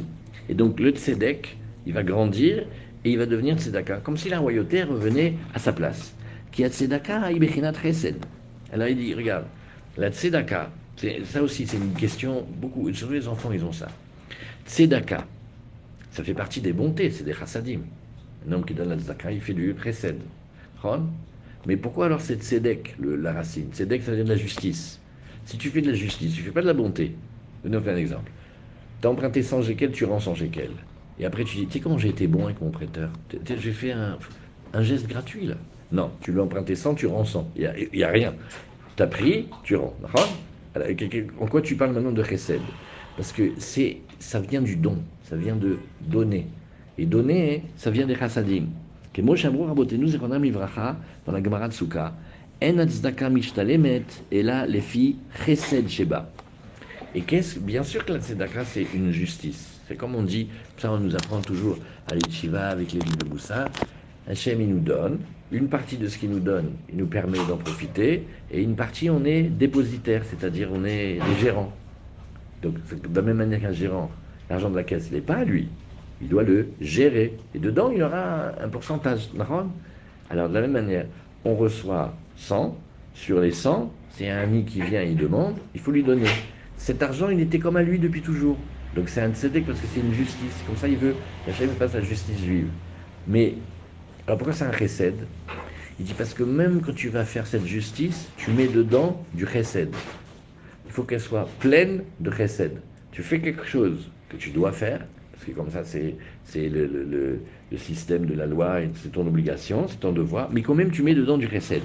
Et 0.49 0.55
donc 0.55 0.81
le 0.81 0.91
tzedek, 0.91 1.57
il 1.87 1.93
va 1.93 2.03
grandir 2.03 2.67
et 3.05 3.11
il 3.11 3.19
va 3.19 3.27
devenir 3.27 3.57
tzedaka, 3.57 3.99
comme 3.99 4.17
si 4.17 4.29
la 4.29 4.39
royauté 4.39 4.83
revenait 4.83 5.35
à 5.55 5.59
sa 5.59 5.73
place. 5.73 6.15
Qui 6.51 6.65
a 6.65 6.69
tzedaka 6.69 7.31
chesed. 7.83 8.17
Alors 8.73 8.89
il 8.89 8.97
dit, 8.97 9.15
regarde, 9.15 9.45
la 9.97 10.11
tzedaka, 10.11 10.71
ça 11.25 11.43
aussi 11.43 11.67
c'est 11.67 11.77
une 11.77 11.93
question, 11.93 12.47
beaucoup, 12.57 12.93
surtout 12.93 13.15
les 13.15 13.29
enfants 13.29 13.53
ils 13.53 13.65
ont 13.65 13.73
ça. 13.73 13.89
Tzedaka, 14.67 15.27
ça 16.11 16.25
fait 16.25 16.35
partie 16.35 16.61
des 16.61 16.73
bontés, 16.73 17.11
c'est 17.11 17.25
des 17.25 17.35
chassadim. 17.35 17.81
Un 18.49 18.53
homme 18.53 18.65
qui 18.65 18.75
donne 18.75 18.89
la 18.89 18.97
tzedaka, 18.97 19.31
il 19.31 19.41
fait 19.41 19.55
du 19.55 19.75
chesed. 19.83 20.19
Mais 21.69 21.77
pourquoi 21.77 22.07
alors 22.07 22.23
c'est 22.23 22.43
tzedek, 22.43 22.97
la 22.99 23.35
racine? 23.35 23.69
Tzedek, 23.71 24.03
ça 24.03 24.15
vient 24.15 24.25
de 24.25 24.31
la 24.31 24.37
justice. 24.37 24.99
Si 25.45 25.59
tu 25.59 25.69
fais 25.69 25.83
de 25.83 25.89
la 25.89 25.95
justice, 25.95 26.35
tu 26.35 26.41
fais 26.41 26.51
pas 26.51 26.63
de 26.63 26.67
la 26.67 26.73
bonté. 26.73 27.15
Faire 27.63 27.95
un 27.95 27.97
exemple. 27.97 28.33
Tu 29.03 29.07
as 29.07 29.11
emprunté 29.11 29.43
100 29.43 29.63
shekels, 29.63 29.93
tu 29.93 30.07
rends 30.07 30.19
100 30.19 30.37
shekels. 30.37 30.73
Et 31.19 31.27
après, 31.27 31.45
tu 31.45 31.57
dis, 31.57 31.67
tu 31.67 31.75
sais 31.75 31.81
comment 31.81 31.99
j'ai 31.99 32.09
été 32.09 32.27
bon 32.27 32.47
avec 32.47 32.63
mon 32.63 32.71
prêteur? 32.71 33.11
J'ai 33.45 33.73
fait 33.73 33.93
un, 33.93 34.19
geste 34.81 35.09
gratuit, 35.09 35.47
là. 35.47 35.57
Non, 35.93 36.11
tu 36.23 36.33
lui 36.33 36.41
as 36.41 36.43
emprunté 36.43 36.75
100, 36.75 36.95
tu 36.95 37.07
rends 37.07 37.25
100. 37.25 37.51
Il 37.57 37.71
n'y 37.93 38.03
a, 38.03 38.09
a, 38.09 38.11
rien. 38.11 38.35
Tu 38.97 39.03
as 39.03 39.07
pris, 39.07 39.47
tu 39.63 39.77
rends. 39.77 39.95
En 41.39 41.47
quoi 41.49 41.61
tu 41.61 41.77
parles 41.77 41.93
maintenant 41.93 42.13
de 42.13 42.23
chesed 42.23 42.63
Parce 43.17 43.33
que 43.33 43.53
c'est, 43.59 43.99
ça 44.21 44.41
vient 44.41 44.63
du 44.63 44.77
don, 44.77 44.97
ça 45.23 45.37
vient 45.37 45.57
de 45.57 45.77
donner. 46.01 46.47
Et 46.97 47.05
donner, 47.05 47.63
ça 47.77 47.91
vient 47.91 48.07
des 48.07 48.15
chassadim. 48.15 48.65
Rabotenu 49.17 50.09
Zekonam 50.09 50.43
Livracha, 50.43 50.97
dans 51.27 51.33
la 51.33 51.43
Gemara 51.43 51.69
En 52.63 52.79
Atzdaka 52.79 53.31
Mishtalemet, 53.31 54.05
et 54.31 54.43
là, 54.43 54.67
chesed 55.45 55.89
Sheba. 55.89 56.31
Et 57.15 57.23
qu'est-ce, 57.23 57.59
bien 57.59 57.83
sûr 57.83 58.05
que 58.05 58.13
la 58.13 58.21
tzedaka, 58.21 58.65
c'est 58.65 58.87
une 58.95 59.11
justice. 59.11 59.81
C'est 59.89 59.97
comme 59.97 60.15
on 60.15 60.23
dit, 60.23 60.49
ça 60.77 60.93
on 60.93 60.99
nous 60.99 61.15
apprend 61.15 61.41
toujours 61.41 61.79
à 62.07 62.15
l'Ichiva 62.15 62.69
avec 62.69 62.93
les 62.93 63.01
livres 63.01 63.17
de 63.17 63.25
Moussa. 63.25 63.65
Hachem, 64.29 64.61
il 64.61 64.69
nous 64.69 64.81
donne. 64.81 65.19
Une 65.51 65.69
partie 65.69 65.97
de 65.97 66.07
ce 66.09 66.19
qu'il 66.19 66.29
nous 66.29 66.41
donne, 66.41 66.73
il 66.91 66.99
nous 66.99 67.07
permet 67.07 67.39
d'en 67.47 67.57
profiter. 67.57 68.29
Et 68.51 68.63
une 68.63 68.77
partie, 68.77 69.09
on 69.09 69.25
est 69.25 69.45
dépositaire, 69.45 70.23
c'est-à-dire 70.27 70.69
on 70.71 70.85
est 70.85 71.19
les 71.27 71.37
gérants. 71.41 71.73
Donc, 72.61 72.75
de 72.91 73.17
la 73.17 73.23
même 73.23 73.39
manière 73.39 73.61
qu'un 73.61 73.73
gérant, 73.73 74.11
l'argent 74.51 74.69
de 74.69 74.77
la 74.77 74.85
caisse, 74.85 75.09
il 75.11 75.15
n'est 75.15 75.23
pas 75.23 75.37
à 75.37 75.45
lui. 75.45 75.71
Il 76.21 76.29
doit 76.29 76.43
le 76.43 76.69
gérer. 76.81 77.37
Et 77.55 77.59
dedans, 77.59 77.91
il 77.91 77.99
y 77.99 78.03
aura 78.03 78.53
un 78.61 78.69
pourcentage. 78.69 79.29
Alors, 80.31 80.49
de 80.49 80.55
la 80.55 80.61
même 80.63 80.73
manière, 80.73 81.07
on 81.45 81.55
reçoit 81.55 82.15
100. 82.37 82.77
Sur 83.15 83.41
les 83.41 83.51
100, 83.51 83.93
c'est 84.11 84.31
un 84.31 84.39
ami 84.39 84.65
qui 84.65 84.81
vient, 84.81 85.03
il 85.03 85.17
demande, 85.17 85.57
il 85.75 85.81
faut 85.81 85.91
lui 85.91 86.05
donner. 86.05 86.29
Cet 86.77 87.03
argent, 87.03 87.29
il 87.31 87.41
était 87.41 87.59
comme 87.59 87.77
à 87.77 87.83
lui 87.83 87.99
depuis 87.99 88.23
toujours. 88.23 88.57
Donc 88.95 89.09
c'est 89.09 89.21
un 89.21 89.33
tzedek 89.33 89.67
parce 89.67 89.81
que 89.81 89.87
c'est 89.93 90.01
une 90.01 90.13
justice. 90.13 90.63
Comme 90.67 90.77
ça, 90.77 90.89
il 90.89 90.97
veut, 90.97 91.15
Hachem 91.49 91.71
passe 91.71 91.95
la 91.95 92.01
justice 92.01 92.39
juive. 92.41 92.69
Mais, 93.27 93.55
alors 94.27 94.39
pourquoi 94.39 94.55
c'est 94.55 94.65
un 94.65 94.73
chesed 94.73 95.15
Il 95.99 96.07
dit 96.07 96.15
parce 96.15 96.33
que 96.33 96.43
même 96.43 96.81
quand 96.81 96.95
tu 96.95 97.09
vas 97.09 97.25
faire 97.25 97.47
cette 97.47 97.67
justice, 97.67 98.29
tu 98.37 98.51
mets 98.53 98.69
dedans 98.69 99.25
du 99.35 99.47
chesed. 99.47 99.93
Il 100.87 100.93
faut 100.93 101.03
qu'elle 101.03 101.21
soit 101.21 101.49
pleine 101.59 102.05
de 102.21 102.31
chesed. 102.31 102.81
Tu 103.13 103.23
fais 103.23 103.41
quelque 103.41 103.65
chose 103.65 104.11
que 104.29 104.37
tu 104.37 104.51
dois 104.51 104.73
faire, 104.73 105.01
parce 105.39 105.51
que 105.51 105.53
comme 105.53 105.71
ça, 105.71 105.85
c'est, 105.85 106.17
le, 106.69 106.87
le, 106.87 107.41
le, 107.71 107.79
système 107.79 108.27
de 108.27 108.35
la 108.35 108.47
loi, 108.47 108.81
c'est 108.95 109.13
ton 109.13 109.25
obligation, 109.25 109.87
c'est 109.87 110.01
ton 110.01 110.11
devoir, 110.11 110.51
mais 110.53 110.63
quand 110.63 110.75
même, 110.75 110.91
tu 110.91 111.05
mets 111.05 111.15
dedans 111.15 111.39
du 111.39 111.49
chesed. 111.49 111.83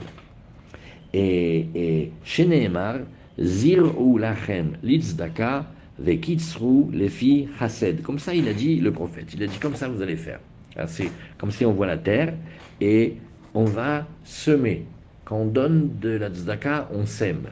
Et, 1.13 1.67
et 1.75 2.11
chez 2.23 2.47
Nehemar, 2.47 2.95
Zir 3.39 3.99
ou 4.01 4.17
lachem 4.17 4.77
litzdaka, 4.81 5.67
Vekitsru 5.99 6.91
les 6.91 7.09
filles 7.09 7.47
Hased. 7.59 8.01
Comme 8.01 8.17
ça, 8.17 8.33
il 8.33 8.47
a 8.47 8.53
dit 8.53 8.79
le 8.79 8.91
prophète. 8.91 9.31
Il 9.35 9.43
a 9.43 9.47
dit 9.47 9.59
comme 9.59 9.75
ça, 9.75 9.87
vous 9.87 10.01
allez 10.01 10.15
faire. 10.15 10.39
Ah, 10.75 10.87
c'est 10.87 11.11
comme 11.37 11.51
si 11.51 11.63
on 11.65 11.73
voit 11.73 11.85
la 11.85 11.97
terre 11.97 12.33
et 12.81 13.17
on 13.53 13.65
va 13.65 14.07
semer. 14.23 14.85
Quand 15.25 15.37
on 15.37 15.45
donne 15.45 15.91
de 15.99 16.09
la 16.09 16.29
tzedaka, 16.29 16.89
on 16.91 17.05
sème. 17.05 17.43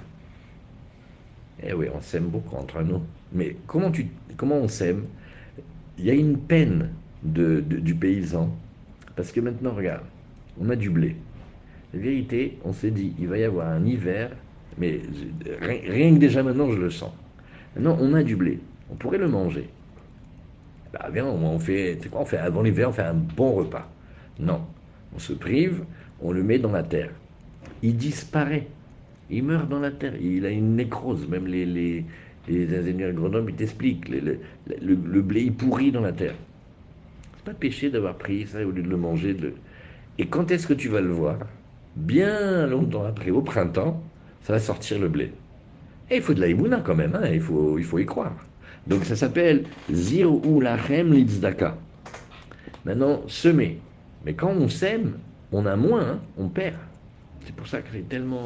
Eh 1.63 1.74
oui, 1.74 1.86
on 1.96 2.01
sème 2.01 2.25
beaucoup 2.25 2.55
entre 2.55 2.81
nous. 2.81 3.03
Mais 3.31 3.55
comment, 3.67 3.91
tu, 3.91 4.08
comment 4.38 4.55
on 4.58 4.67
sème? 4.67 5.05
Il 6.01 6.08
y 6.08 6.10
a 6.10 6.15
une 6.15 6.38
peine 6.38 6.89
du 7.24 7.93
paysan. 7.93 8.50
Parce 9.15 9.31
que 9.31 9.39
maintenant, 9.39 9.75
regarde, 9.75 10.03
on 10.60 10.67
a 10.72 10.75
du 10.75 10.89
blé. 10.89 11.15
La 11.93 12.00
vérité, 12.00 12.58
on 12.65 12.74
s'est 12.74 12.89
dit, 12.89 13.13
il 13.20 13.27
va 13.27 13.38
y 13.38 13.43
avoir 13.43 13.67
un 13.67 13.86
hiver, 13.86 14.31
mais 14.79 15.00
rien 15.60 16.15
que 16.15 16.20
déjà 16.20 16.41
maintenant, 16.41 16.72
je 16.72 16.79
le 16.79 16.89
sens. 16.89 17.12
Maintenant, 17.75 17.98
on 18.01 18.15
a 18.15 18.24
du 18.24 18.36
blé. 18.36 18.60
On 18.91 18.96
pourrait 18.96 19.20
le 19.20 19.27
manger. 19.27 19.70
Bah 20.91 21.08
viens, 21.13 21.27
on 21.27 21.60
fait, 21.60 22.00
quoi, 22.10 22.22
on 22.22 22.25
fait 22.25 22.38
avant 22.38 22.63
l'hiver, 22.63 22.89
on 22.89 22.93
fait 22.93 23.03
un 23.03 23.13
bon 23.13 23.51
repas. 23.51 23.88
Non, 24.39 24.62
on 25.15 25.20
se 25.20 25.34
prive, 25.34 25.84
on 26.20 26.31
le 26.31 26.41
met 26.41 26.58
dans 26.58 26.72
la 26.72 26.84
terre. 26.84 27.12
Il 27.84 27.96
disparaît, 27.96 28.67
il 29.29 29.43
meurt 29.43 29.70
dans 29.70 29.79
la 29.79 29.91
terre, 29.91 30.15
il 30.20 30.48
a 30.48 30.50
une 30.50 30.75
nécrose. 30.75 31.27
Même 31.27 31.46
les, 31.46 32.05
les 32.48 32.78
ingénieurs 32.78 33.10
agronomes, 33.10 33.50
ils 33.50 33.56
t'expliquent, 33.56 34.10
le, 34.10 34.40
le, 34.82 35.22
blé, 35.22 35.42
il 35.44 35.54
pourrit 35.54 35.92
dans 35.92 36.02
la 36.02 36.12
terre. 36.12 36.36
C'est 37.38 37.46
pas 37.46 37.54
péché 37.54 37.90
d'avoir 37.90 38.16
pris 38.16 38.48
ça 38.48 38.66
au 38.66 38.72
lieu 38.72 38.84
de 38.84 38.90
le 38.90 38.98
manger. 38.98 39.36
Et 40.18 40.28
quand 40.28 40.52
est-ce 40.52 40.68
que 40.68 40.74
tu 40.74 40.90
vas 40.90 41.02
le 41.02 41.12
voir? 41.12 41.38
Bien 41.96 42.68
longtemps 42.68 43.04
après, 43.04 43.32
au 43.32 43.42
printemps, 43.42 44.02
ça 44.42 44.54
va 44.54 44.60
sortir 44.60 45.00
le 45.00 45.08
blé. 45.08 45.32
Et 46.10 46.18
il 46.18 46.22
faut 46.22 46.34
de 46.34 46.42
la 46.42 46.48
imouna 46.48 46.82
quand 46.84 46.96
même, 46.96 47.16
hein, 47.16 47.28
il, 47.32 47.42
faut, 47.42 47.78
il 47.78 47.84
faut 47.84 48.00
y 48.00 48.06
croire. 48.06 48.36
Donc 48.88 49.06
ça 49.06 49.16
s'appelle 49.16 49.64
Zirou 49.92 50.60
Lachem 50.62 51.14
Litzdaka. 51.14 51.78
Maintenant, 52.86 53.22
semer. 53.28 53.80
Mais 54.26 54.34
quand 54.34 54.52
on 54.52 54.68
sème, 54.68 55.14
on 55.52 55.66
a 55.66 55.76
moins, 55.76 56.02
hein, 56.02 56.20
on 56.38 56.48
perd. 56.48 56.76
C'est 57.46 57.56
pour 57.56 57.68
ça 57.68 57.82
que 57.82 57.96
tellement. 58.10 58.44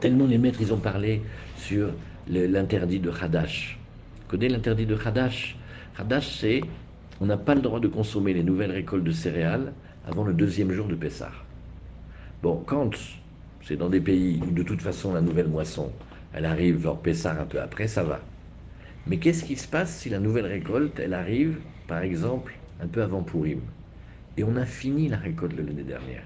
Tellement 0.00 0.26
les 0.26 0.38
maîtres, 0.38 0.60
ils 0.60 0.72
ont 0.72 0.78
parlé 0.78 1.22
sur 1.56 1.90
l'interdit 2.28 3.00
de 3.00 3.10
Hadash. 3.10 3.78
Vous 4.22 4.28
connaissez 4.28 4.52
l'interdit 4.52 4.86
de 4.86 4.96
Hadash? 4.96 5.56
Hadash, 5.98 6.38
c'est 6.38 6.60
on 7.20 7.26
n'a 7.26 7.36
pas 7.36 7.54
le 7.54 7.62
droit 7.62 7.80
de 7.80 7.88
consommer 7.88 8.34
les 8.34 8.42
nouvelles 8.42 8.72
récoltes 8.72 9.04
de 9.04 9.10
céréales 9.12 9.72
avant 10.06 10.24
le 10.24 10.34
deuxième 10.34 10.72
jour 10.72 10.86
de 10.86 10.94
Pessah. 10.94 11.32
Bon, 12.42 12.62
quand 12.66 12.90
c'est 13.62 13.76
dans 13.76 13.88
des 13.88 14.00
pays 14.00 14.40
où 14.46 14.50
de 14.50 14.62
toute 14.62 14.82
façon 14.82 15.14
la 15.14 15.20
nouvelle 15.20 15.48
moisson, 15.48 15.90
elle 16.32 16.44
arrive 16.44 16.76
vers 16.76 16.96
Pessah 16.96 17.40
un 17.40 17.46
peu 17.46 17.60
après, 17.60 17.88
ça 17.88 18.04
va. 18.04 18.20
Mais 19.06 19.18
qu'est-ce 19.18 19.44
qui 19.44 19.56
se 19.56 19.66
passe 19.66 19.96
si 19.96 20.10
la 20.10 20.18
nouvelle 20.18 20.46
récolte, 20.46 20.98
elle 20.98 21.14
arrive, 21.14 21.60
par 21.86 22.02
exemple, 22.02 22.54
un 22.80 22.88
peu 22.88 23.02
avant 23.02 23.22
Purim? 23.22 23.60
Et 24.36 24.44
on 24.44 24.56
a 24.56 24.66
fini 24.66 25.08
la 25.08 25.16
récolte 25.16 25.56
l'année 25.56 25.82
dernière. 25.82 26.24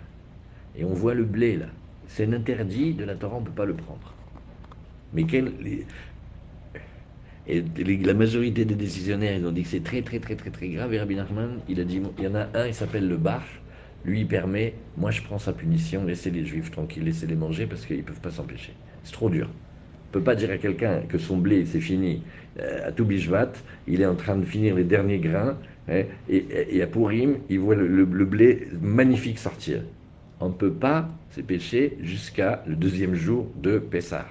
Et 0.75 0.85
on 0.85 0.92
voit 0.95 1.14
le 1.14 1.25
blé 1.25 1.57
là. 1.57 1.66
C'est 2.09 2.25
un 2.25 2.33
interdit 2.33 2.95
de 2.95 3.04
la 3.04 3.14
Torah, 3.14 3.37
on 3.37 3.40
ne 3.40 3.47
peut 3.47 3.52
pas 3.52 3.66
le 3.66 3.75
prendre. 3.76 4.14
Mais 5.12 5.25
quel, 5.25 5.52
et 7.47 7.64
la 8.05 8.14
majorité 8.14 8.64
des 8.64 8.75
décisionnaires, 8.75 9.37
ils 9.37 9.45
ont 9.45 9.50
dit 9.50 9.62
que 9.62 9.69
c'est 9.69 9.83
très, 9.83 10.02
très, 10.02 10.21
très, 10.21 10.37
très, 10.37 10.50
très 10.50 10.69
grave. 10.69 10.95
Et 10.95 11.00
Rabbi 11.00 11.17
Nachman, 11.17 11.59
il 11.69 11.81
a 11.81 11.85
dit, 11.85 12.00
il 12.19 12.25
y 12.25 12.29
en 12.29 12.35
a 12.35 12.49
un, 12.55 12.67
il 12.67 12.75
s'appelle 12.75 13.09
le 13.09 13.17
Bar. 13.17 13.43
Lui, 14.05 14.21
il 14.21 14.26
permet, 14.26 14.75
moi 14.97 15.11
je 15.11 15.21
prends 15.23 15.38
sa 15.38 15.52
punition, 15.52 16.05
laissez 16.05 16.31
les 16.31 16.47
juifs 16.47 16.71
tranquilles, 16.71 17.05
laissez-les 17.05 17.35
manger 17.35 17.67
parce 17.67 17.85
qu'ils 17.85 17.99
ne 17.99 18.02
peuvent 18.02 18.21
pas 18.21 18.31
s'empêcher. 18.31 18.73
C'est 19.02 19.12
trop 19.12 19.29
dur. 19.29 19.49
On 19.49 20.19
ne 20.19 20.21
peut 20.21 20.25
pas 20.25 20.35
dire 20.35 20.50
à 20.50 20.59
quelqu'un 20.59 21.00
que 21.09 21.19
son 21.19 21.37
blé, 21.37 21.64
c'est 21.67 21.81
fini. 21.81 22.23
Euh, 22.59 22.88
à 22.88 22.93
Toubishvat, 22.93 23.52
il 23.87 24.00
est 24.00 24.07
en 24.07 24.17
train 24.17 24.37
de 24.37 24.45
finir 24.45 24.75
les 24.75 24.85
derniers 24.85 25.19
grains. 25.19 25.59
Hein, 25.88 26.02
et, 26.29 26.83
à 26.83 26.87
Purim, 26.87 27.38
il 27.49 27.61
voit 27.61 27.75
le, 27.75 28.05
blé 28.05 28.69
magnifique 28.81 29.38
sortir. 29.38 29.83
On 30.40 30.49
ne 30.49 30.55
peut 30.55 30.73
pas 30.73 31.09
s'épêcher 31.31 31.99
jusqu'à 32.00 32.62
le 32.67 32.76
deuxième 32.76 33.14
jour 33.14 33.47
de 33.61 33.79
Pessah. 33.79 34.26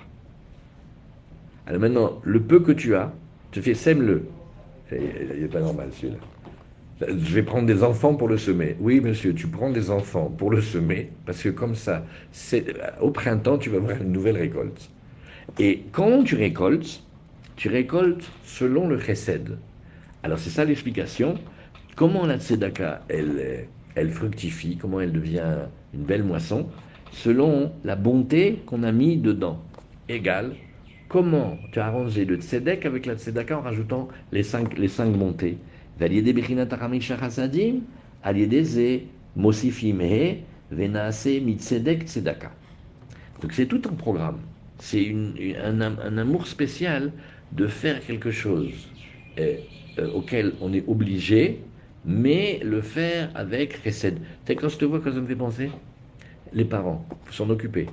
Alors 1.70 1.82
maintenant, 1.82 2.20
le 2.24 2.42
peu 2.42 2.62
que 2.62 2.72
tu 2.72 2.96
as, 2.96 3.14
tu 3.52 3.62
fais 3.62 3.76
sème-le. 3.76 4.26
Il 4.92 5.42
n'est 5.42 5.48
pas 5.48 5.60
normal 5.60 5.90
celui-là. 5.94 6.18
Je 7.08 7.36
vais 7.36 7.44
prendre 7.44 7.68
des 7.68 7.84
enfants 7.84 8.16
pour 8.16 8.28
le 8.28 8.40
semer. 8.40 8.76
Oui, 8.80 9.00
monsieur, 9.02 9.36
tu 9.36 9.46
prends 9.46 9.70
des 9.70 9.92
enfants 9.92 10.34
pour 10.36 10.50
le 10.50 10.62
semer, 10.62 11.12
parce 11.28 11.44
que 11.44 11.50
comme 11.50 11.76
ça, 11.76 12.04
au 13.00 13.12
printemps, 13.12 13.60
tu 13.60 13.70
vas 13.70 13.78
avoir 13.78 14.02
une 14.02 14.12
nouvelle 14.12 14.38
récolte. 14.38 14.90
Et 15.60 15.84
quand 15.92 16.24
tu 16.24 16.36
récoltes, 16.36 17.04
tu 17.56 17.70
récoltes 17.70 18.32
selon 18.44 18.88
le 18.88 19.00
chesed. 19.00 19.60
Alors 20.24 20.40
c'est 20.40 20.50
ça 20.50 20.66
l'explication. 20.66 21.36
Comment 21.96 22.26
la 22.26 22.40
tzedaka, 22.40 23.04
elle, 23.10 23.68
elle 23.94 24.10
fructifie, 24.10 24.76
comment 24.76 25.02
elle 25.02 25.12
devient 25.12 25.68
une 25.94 26.04
belle 26.04 26.24
moisson, 26.24 26.68
selon 27.12 27.72
la 27.84 27.96
bonté 27.96 28.60
qu'on 28.66 28.82
a 28.82 28.92
mis 28.92 29.18
dedans. 29.18 29.62
Égal 30.10 30.56
Comment 31.10 31.58
tu 31.72 31.80
as 31.80 31.88
arrangé 31.88 32.24
le 32.24 32.36
tzedek 32.36 32.86
avec 32.86 33.08
la 33.08 33.16
tzedaka 33.16 33.58
en 33.58 33.62
rajoutant 33.62 34.10
les 34.32 34.44
cinq, 34.44 34.78
les 34.78 34.88
cinq 34.88 35.08
montées 35.08 35.58
Donc 43.42 43.52
c'est 43.52 43.66
tout 43.66 43.82
un 43.86 43.96
programme. 43.96 44.40
C'est 44.78 45.16
un, 45.64 46.18
amour 46.18 46.46
spécial 46.46 47.12
de 47.54 47.66
faire 47.66 48.06
quelque 48.06 48.30
chose 48.30 48.88
euh, 49.40 49.58
auquel 50.14 50.54
on 50.62 50.72
est 50.74 50.88
obligé, 50.88 51.64
mais 52.06 52.60
le 52.64 52.82
faire 52.82 53.32
avec 53.34 53.82
recède. 53.84 54.20
Tu 54.46 54.56
quand 54.56 54.70
je 54.70 54.78
te 54.78 54.86
vois, 54.86 55.00
quand 55.00 55.12
ça 55.12 55.20
me 55.20 55.26
fait 55.28 55.36
penser? 55.36 55.72
Les 56.54 56.66
parents, 56.66 57.04
s'en 57.32 57.50
occuper 57.50 57.88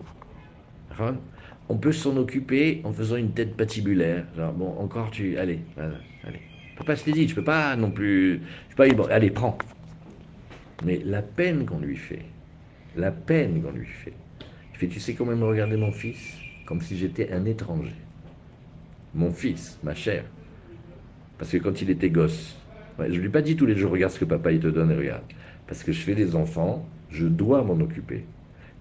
on 1.68 1.76
peut 1.76 1.92
s'en 1.92 2.16
occuper 2.16 2.80
en 2.84 2.92
faisant 2.92 3.16
une 3.16 3.32
tête 3.32 3.56
patibulaire. 3.56 4.24
Genre, 4.36 4.52
bon, 4.52 4.76
encore 4.78 5.10
tu. 5.10 5.36
Allez, 5.38 5.60
allez. 5.76 6.40
Papa, 6.76 6.94
je 6.94 7.04
t'ai 7.04 7.12
dit, 7.12 7.28
je 7.28 7.34
peux 7.34 7.44
pas 7.44 7.74
non 7.76 7.90
plus. 7.90 8.40
Je 8.70 8.76
peux 8.76 8.88
pas, 8.88 8.94
bon, 8.94 9.06
allez, 9.10 9.30
prends. 9.30 9.56
Mais 10.84 11.00
la 11.04 11.22
peine 11.22 11.64
qu'on 11.64 11.78
lui 11.78 11.96
fait, 11.96 12.22
la 12.96 13.10
peine 13.10 13.62
qu'on 13.62 13.72
lui 13.72 13.86
fait. 13.86 14.12
Il 14.74 14.78
fait, 14.78 14.88
tu 14.88 15.00
sais 15.00 15.14
comment 15.14 15.32
il 15.32 15.38
me 15.38 15.46
regardait 15.46 15.76
mon 15.76 15.90
fils? 15.90 16.34
Comme 16.66 16.82
si 16.82 16.96
j'étais 16.98 17.32
un 17.32 17.44
étranger. 17.46 17.94
Mon 19.14 19.30
fils, 19.30 19.78
ma 19.82 19.94
chère. 19.94 20.24
Parce 21.38 21.50
que 21.50 21.56
quand 21.56 21.80
il 21.80 21.90
était 21.90 22.10
gosse, 22.10 22.56
je 22.98 23.04
ne 23.04 23.16
lui 23.16 23.26
ai 23.26 23.30
pas 23.30 23.42
dit 23.42 23.56
tous 23.56 23.66
les 23.66 23.76
jours, 23.76 23.92
regarde 23.92 24.12
ce 24.12 24.18
que 24.18 24.24
papa 24.24 24.52
il 24.52 24.60
te 24.60 24.66
donne 24.66 24.90
et 24.90 24.96
regarde. 24.96 25.22
Parce 25.66 25.82
que 25.82 25.92
je 25.92 26.00
fais 26.00 26.14
des 26.14 26.36
enfants, 26.36 26.86
je 27.10 27.26
dois 27.26 27.62
m'en 27.62 27.80
occuper. 27.80 28.24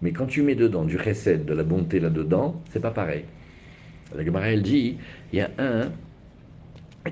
Mais 0.01 0.11
quand 0.13 0.27
tu 0.27 0.41
mets 0.43 0.55
dedans 0.55 0.85
du 0.85 0.97
recette, 0.97 1.45
de 1.45 1.53
la 1.53 1.63
bonté 1.63 1.99
là-dedans, 1.99 2.63
c'est 2.69 2.79
pas 2.81 2.91
pareil. 2.91 3.25
La 4.15 4.23
Gemara, 4.23 4.49
elle 4.49 4.63
dit, 4.63 4.97
il 5.31 5.39
y 5.39 5.41
a 5.41 5.51
un, 5.57 5.91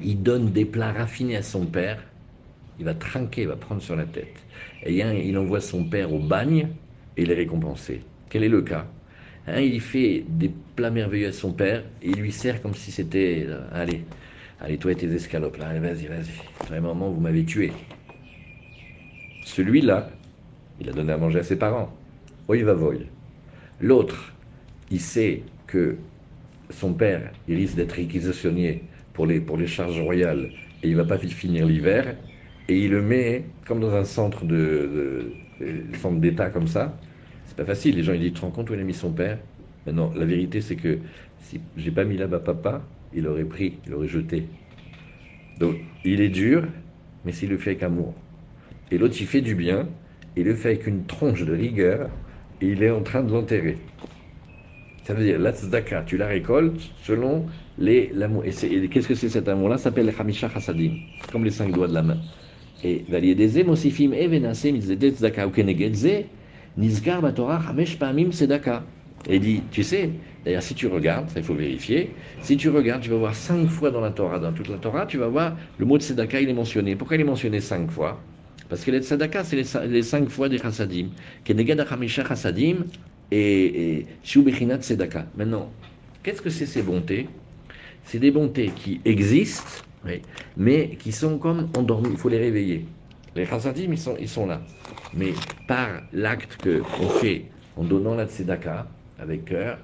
il 0.01 0.21
donne 0.23 0.51
des 0.51 0.65
plats 0.65 0.91
raffinés 0.91 1.37
à 1.37 1.43
son 1.43 1.65
père, 1.65 2.03
il 2.79 2.85
va 2.85 2.93
trinquer, 2.95 3.43
il 3.43 3.47
va 3.47 3.55
prendre 3.55 3.81
sur 3.81 3.95
la 3.95 4.05
tête. 4.05 4.45
Et 4.83 4.95
il, 4.97 5.37
envoie 5.37 5.61
son 5.61 5.85
père 5.85 6.13
au 6.13 6.19
bagne 6.19 6.69
et 7.17 7.23
il 7.23 7.31
est 7.31 7.35
récompensé. 7.35 8.01
Quel 8.29 8.43
est 8.43 8.49
le 8.49 8.61
cas? 8.61 8.87
Un, 9.47 9.61
Il 9.61 9.81
fait 9.81 10.25
des 10.27 10.49
plats 10.49 10.91
merveilleux 10.91 11.27
à 11.27 11.31
son 11.33 11.53
père 11.53 11.83
et 12.01 12.11
il 12.11 12.19
lui 12.19 12.31
sert 12.31 12.61
comme 12.61 12.75
si 12.75 12.91
c'était, 12.91 13.45
euh, 13.47 13.61
allez, 13.71 14.07
allez, 14.59 14.77
toi 14.79 14.91
et 14.91 14.97
tes 14.97 15.11
escalopes, 15.13 15.57
là, 15.57 15.77
vas-y, 15.79 16.07
vas-y. 16.07 16.49
Vraiment, 16.67 16.93
vous 17.11 17.19
m'avez 17.21 17.45
tué. 17.45 17.85
Celui-là, 19.41 20.09
il 20.79 20.89
a 20.89 20.93
donné 20.93 21.13
à 21.13 21.17
manger 21.17 21.39
à 21.39 21.43
ses 21.43 21.57
parents. 21.57 22.02
Voy. 22.47 23.09
L'autre, 23.79 24.33
il 24.89 24.99
sait 24.99 25.43
que 25.67 25.97
son 26.69 26.93
père, 26.93 27.31
il 27.47 27.55
risque 27.57 27.75
d'être 27.75 27.93
réquisitionné 27.93 28.83
pour 29.13 29.25
les, 29.25 29.41
pour 29.41 29.57
les 29.57 29.67
charges 29.67 29.99
royales 30.01 30.51
et 30.81 30.89
il 30.89 30.95
va 30.95 31.05
pas 31.05 31.17
finir 31.17 31.65
l'hiver, 31.65 32.17
et 32.67 32.77
il 32.85 32.91
le 32.91 33.01
met 33.01 33.53
comme 33.65 33.79
dans 33.79 33.93
un 33.95 34.03
centre 34.03 34.45
de, 34.45 35.37
centre 35.93 36.19
d'État 36.19 36.49
comme 36.49 36.67
ça. 36.67 36.99
C'est 37.45 37.55
pas 37.57 37.65
facile. 37.65 37.95
Les 37.95 38.03
gens 38.03 38.13
ils 38.13 38.19
disent, 38.19 38.33
tu 38.33 38.39
te 38.39 38.41
rends 38.41 38.51
compte 38.51 38.69
où 38.69 38.73
il 38.73 38.79
a 38.79 38.83
mis 38.83 38.93
son 38.93 39.13
père? 39.13 39.39
Mais 39.85 39.93
non, 39.93 40.11
la 40.15 40.25
vérité 40.25 40.61
c'est 40.61 40.75
que 40.77 40.99
si 41.37 41.61
j'ai 41.75 41.91
pas 41.91 42.05
mis 42.05 42.17
là-bas 42.17 42.39
papa, 42.39 42.89
il 43.13 43.27
aurait 43.27 43.45
pris, 43.45 43.81
il 43.85 43.93
aurait 43.93 44.07
jeté. 44.07 44.49
Donc 45.57 45.77
il 46.03 46.21
est 46.21 46.29
dur, 46.29 46.67
mais 47.23 47.31
s'il 47.31 47.49
le 47.49 47.57
fait 47.57 47.71
avec 47.71 47.83
amour. 47.83 48.15
Et 48.91 48.97
l'autre 48.97 49.15
il 49.19 49.27
fait 49.27 49.41
du 49.41 49.55
bien, 49.55 49.89
il 50.35 50.45
le 50.45 50.55
fait 50.55 50.69
avec 50.69 50.87
une 50.87 51.05
tronche 51.05 51.43
de 51.45 51.53
rigueur, 51.53 52.09
il 52.61 52.83
est 52.83 52.89
en 52.89 53.01
train 53.01 53.23
de 53.23 53.31
l'enterrer. 53.31 53.77
Ça 55.03 55.13
veut 55.13 55.23
dire, 55.23 55.37
la 55.39 55.51
tzedaka, 55.51 56.03
tu 56.03 56.17
la 56.17 56.27
récoltes 56.27 56.79
selon 57.03 57.45
les 57.77 58.11
l'amour. 58.13 58.43
Et, 58.45 58.51
qu'est-ce 58.87 59.07
que 59.07 59.15
c'est 59.15 59.29
cet 59.29 59.49
amour-là? 59.49 59.77
Ça 59.77 59.85
s'appelle 59.85 60.05
les 60.05 60.13
Hamisha 60.17 60.49
Hasadim, 60.53 60.93
comme 61.31 61.43
les 61.43 61.51
cinq 61.51 61.73
doigts 61.73 61.87
de 61.87 61.93
la 61.93 62.03
main. 62.03 62.17
Et 62.83 63.03
Valiedeze, 63.09 63.65
Mosifim, 63.65 64.13
Tzedaka, 64.13 65.49
Nizgar, 66.77 67.21
Batora, 67.21 67.61
Hamesh. 67.69 67.97
Et 69.25 69.39
dit, 69.39 69.61
tu 69.71 69.83
sais, 69.83 70.09
d'ailleurs, 70.43 70.63
si 70.63 70.75
tu 70.75 70.87
regardes, 70.87 71.29
il 71.35 71.43
faut 71.43 71.53
vérifier, 71.53 72.15
si 72.41 72.57
tu 72.57 72.69
regardes, 72.69 73.01
tu 73.01 73.09
vas 73.09 73.17
voir 73.17 73.35
cinq 73.35 73.67
fois 73.67 73.89
dans 73.89 74.01
la 74.01 74.11
Torah, 74.11 74.39
dans 74.39 74.51
toute 74.51 74.67
la 74.67 74.77
Torah, 74.77 75.05
tu 75.05 75.17
vas 75.17 75.27
voir 75.27 75.57
le 75.77 75.85
mot 75.85 75.97
de 75.97 76.03
Sedaka, 76.03 76.41
il 76.41 76.49
est 76.49 76.53
mentionné. 76.53 76.95
Pourquoi 76.95 77.15
il 77.15 77.21
est 77.21 77.25
mentionné 77.25 77.61
cinq 77.61 77.89
fois? 77.89 78.32
Parce 78.73 78.85
que 78.85 78.89
les 78.89 79.03
tzedaka, 79.03 79.43
c'est 79.43 79.55
les, 79.85 80.01
cinq 80.01 80.29
fois 80.29 80.49
des 80.49 80.57
chassadim. 80.57 81.09
Keneged 81.43 81.79
achamisha 81.79 82.27
chassadim 82.27 82.85
et 83.29 84.07
shiubichinat 84.23 84.79
tzedaka. 84.79 85.27
Maintenant, 85.37 85.69
qu'est-ce 86.23 86.41
que 86.41 86.49
c'est 86.49 86.65
ces 86.65 86.81
bontés? 86.81 87.29
C'est 88.03 88.17
des 88.17 88.31
bontés 88.31 88.71
qui 88.75 88.99
existent, 89.05 89.83
mais 90.57 90.97
qui 90.97 91.11
sont 91.11 91.37
comme 91.37 91.69
endormies. 91.77 92.09
Il 92.13 92.17
faut 92.17 92.29
les 92.29 92.39
réveiller. 92.39 92.87
Les 93.35 93.45
chassadim, 93.45 93.93
ils 94.19 94.27
sont, 94.27 94.47
là. 94.47 94.59
Mais 95.13 95.33
par 95.67 95.89
l'acte 96.11 96.57
qu'on 96.63 97.09
fait 97.09 97.45
en 97.77 97.83
donnant 97.83 98.15
la 98.15 98.25
tzedaka 98.25 98.87
avec 99.19 99.45
cœur, 99.45 99.77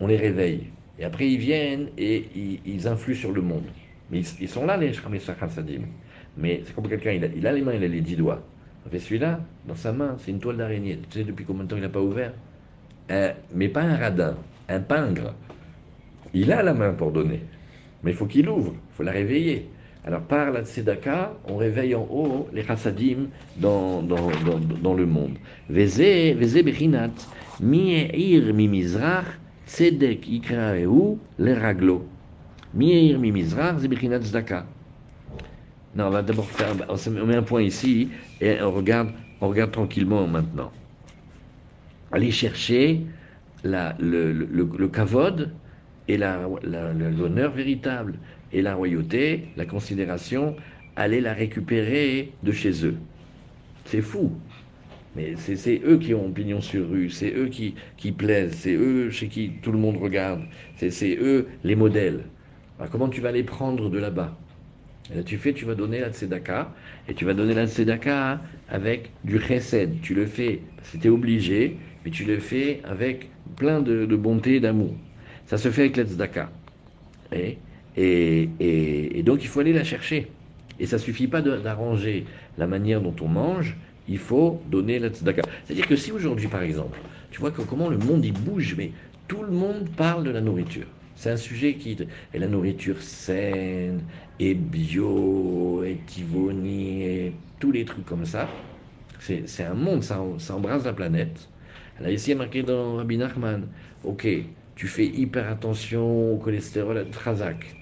on 0.00 0.08
les 0.08 0.16
réveille. 0.16 0.64
Et 0.98 1.04
après, 1.04 1.30
ils 1.30 1.38
viennent 1.38 1.90
et 1.96 2.26
ils, 2.34 2.58
ils 2.66 2.88
influent 2.88 3.14
sur 3.14 3.30
le 3.30 3.42
monde. 3.42 3.66
Mais 4.10 4.22
ils, 4.40 4.48
sont 4.48 4.66
là, 4.66 4.76
les 4.76 4.92
Shramesa 4.92 5.36
Chassadim. 5.38 5.82
Mais 6.36 6.62
c'est 6.64 6.74
comme 6.74 6.88
quelqu'un, 6.88 7.12
il 7.12 7.24
a, 7.24 7.28
il 7.34 7.46
a 7.46 7.52
les 7.52 7.62
mains, 7.62 7.74
il 7.74 7.84
a 7.84 7.88
les 7.88 8.00
dix 8.00 8.16
doigts. 8.16 8.42
fait 8.90 8.98
celui-là, 8.98 9.40
dans 9.66 9.74
sa 9.74 9.92
main, 9.92 10.16
c'est 10.18 10.30
une 10.30 10.40
toile 10.40 10.58
d'araignée. 10.58 10.98
Tu 11.10 11.18
sais 11.18 11.24
depuis 11.24 11.44
combien 11.44 11.64
de 11.64 11.68
temps 11.68 11.76
il 11.76 11.82
n'a 11.82 11.88
pas 11.88 12.00
ouvert? 12.00 12.32
Mais 13.54 13.68
pas 13.68 13.82
un 13.82 13.96
radin, 13.96 14.36
un 14.68 14.80
pingre. 14.80 15.34
Il 16.34 16.52
a 16.52 16.62
la 16.62 16.74
main 16.74 16.92
pour 16.92 17.12
donner. 17.12 17.40
Mais 18.02 18.10
il 18.10 18.16
faut 18.16 18.26
qu'il 18.26 18.48
ouvre, 18.48 18.72
il 18.74 18.96
faut 18.96 19.02
la 19.02 19.12
réveiller. 19.12 19.68
Alors 20.04 20.20
par 20.20 20.50
la 20.52 20.62
tzedaka, 20.64 21.32
on 21.48 21.56
réveille 21.56 21.94
en 21.94 22.06
haut 22.08 22.48
les 22.52 22.62
chassadim 22.62 23.28
dans, 23.56 24.02
dans, 24.02 24.30
dans, 24.80 24.94
le 24.94 25.06
monde. 25.06 25.36
Veze, 25.68 26.36
veze 26.36 26.62
bechinat, 26.62 27.10
mi'eir 27.60 28.54
mi 28.54 28.84
tzedek 29.66 30.28
le 31.38 31.52
raglo. 31.54 32.06
Mi'eir 32.74 33.18
mi. 33.18 33.32
Non, 35.96 36.08
on 36.08 36.10
va 36.10 36.22
d'abord 36.22 36.50
faire, 36.50 36.74
on 36.90 37.26
met 37.26 37.36
un 37.36 37.42
point 37.42 37.62
ici 37.62 38.10
et 38.42 38.60
on 38.60 38.70
regarde, 38.70 39.12
tranquillement 39.72 40.26
maintenant. 40.26 40.70
Aller 42.12 42.30
chercher 42.30 43.00
le, 43.64 44.32
le, 44.32 44.90
et 46.08 46.18
l'honneur 46.18 47.50
véritable 47.52 48.18
et 48.52 48.60
la 48.60 48.74
royauté, 48.74 49.48
la 49.56 49.64
considération, 49.64 50.54
aller 50.96 51.22
la 51.22 51.32
récupérer 51.32 52.30
de 52.42 52.52
chez 52.52 52.84
eux. 52.84 52.96
C'est 53.86 54.02
fou. 54.02 54.32
Mais 55.14 55.34
c'est 55.36 55.80
eux 55.82 55.96
qui 55.96 56.12
ont 56.12 56.30
pignon 56.30 56.60
sur 56.60 56.90
rue, 56.90 57.08
c'est 57.08 57.32
eux 57.32 57.48
qui, 57.48 58.12
plaisent, 58.12 58.52
c'est 58.52 58.74
eux 58.74 59.08
chez 59.08 59.28
qui 59.28 59.52
tout 59.62 59.72
le 59.72 59.78
monde 59.78 59.96
regarde, 59.96 60.42
c'est 60.76 61.16
eux 61.18 61.48
les 61.64 61.74
modèles. 61.74 62.24
Alors 62.78 62.90
comment 62.90 63.08
tu 63.08 63.22
vas 63.22 63.32
les 63.32 63.44
prendre 63.44 63.88
de 63.88 63.98
là-bas? 63.98 64.36
Tu 65.24 65.38
fais, 65.38 65.52
tu 65.52 65.64
vas 65.64 65.74
donner 65.74 66.00
la 66.00 66.10
tzedaka, 66.10 66.72
et 67.08 67.14
tu 67.14 67.24
vas 67.24 67.34
donner 67.34 67.54
la 67.54 67.66
tzedaka 67.66 68.40
avec 68.68 69.10
du 69.24 69.40
chesed. 69.40 70.00
Tu 70.02 70.14
le 70.14 70.26
fais, 70.26 70.60
c'était 70.82 71.08
obligé, 71.08 71.76
mais 72.04 72.10
tu 72.10 72.24
le 72.24 72.38
fais 72.38 72.80
avec 72.84 73.30
plein 73.56 73.80
de, 73.80 74.04
bonté 74.16 74.56
et 74.56 74.60
d'amour. 74.60 74.94
Ça 75.46 75.58
se 75.58 75.70
fait 75.70 75.82
avec 75.82 75.96
la 75.96 76.04
tzedaka. 76.04 76.50
Et 77.32 77.58
et, 77.96 79.22
donc 79.24 79.42
il 79.42 79.48
faut 79.48 79.60
aller 79.60 79.72
la 79.72 79.84
chercher. 79.84 80.28
Et 80.78 80.86
ça 80.86 80.98
suffit 80.98 81.28
pas 81.28 81.40
d'arranger 81.40 82.26
la 82.58 82.66
manière 82.66 83.00
dont 83.00 83.14
on 83.22 83.28
mange, 83.28 83.76
il 84.08 84.18
faut 84.18 84.60
donner 84.70 84.98
la 84.98 85.08
tzedaka. 85.08 85.42
C'est-à-dire 85.64 85.86
que 85.86 85.96
si 85.96 86.12
aujourd'hui, 86.12 86.48
par 86.48 86.62
exemple, 86.62 86.98
tu 87.30 87.40
vois 87.40 87.50
comment 87.50 87.88
le 87.88 87.98
monde 87.98 88.24
il 88.24 88.32
bouge, 88.32 88.74
mais 88.76 88.90
tout 89.28 89.42
le 89.42 89.52
monde 89.52 89.88
parle 89.96 90.24
de 90.24 90.30
la 90.30 90.40
nourriture. 90.40 90.86
C'est 91.16 91.30
un 91.30 91.36
sujet 91.36 91.76
qui 91.78 91.92
est 92.32 92.38
la 92.38 92.46
nourriture 92.48 93.02
saine 93.02 94.06
et 94.38 94.54
bio 94.54 95.82
et 95.84 96.04
tivoni 96.06 97.02
et 97.02 97.40
tous 97.58 97.72
les 97.72 97.84
trucs 97.84 98.04
comme 98.04 98.26
ça. 98.26 98.60
C'est 99.18 99.64
un 99.64 99.74
monde, 99.74 100.02
ça, 100.04 100.20
embrasse 100.50 100.84
la 100.84 100.92
planète. 100.92 101.50
Y 102.00 102.32
a 102.32 102.34
marqué 102.36 102.62
dans 102.62 102.96
Rabbi 102.96 103.16
Nachman, 103.18 103.68
ok, 104.04 104.28
tu 104.74 104.88
fais 104.88 105.06
hyper 105.06 105.48
attention 105.50 106.34
au 106.34 106.38
cholestérol, 106.38 106.98
à 106.98 107.04
Trazak 107.06 107.76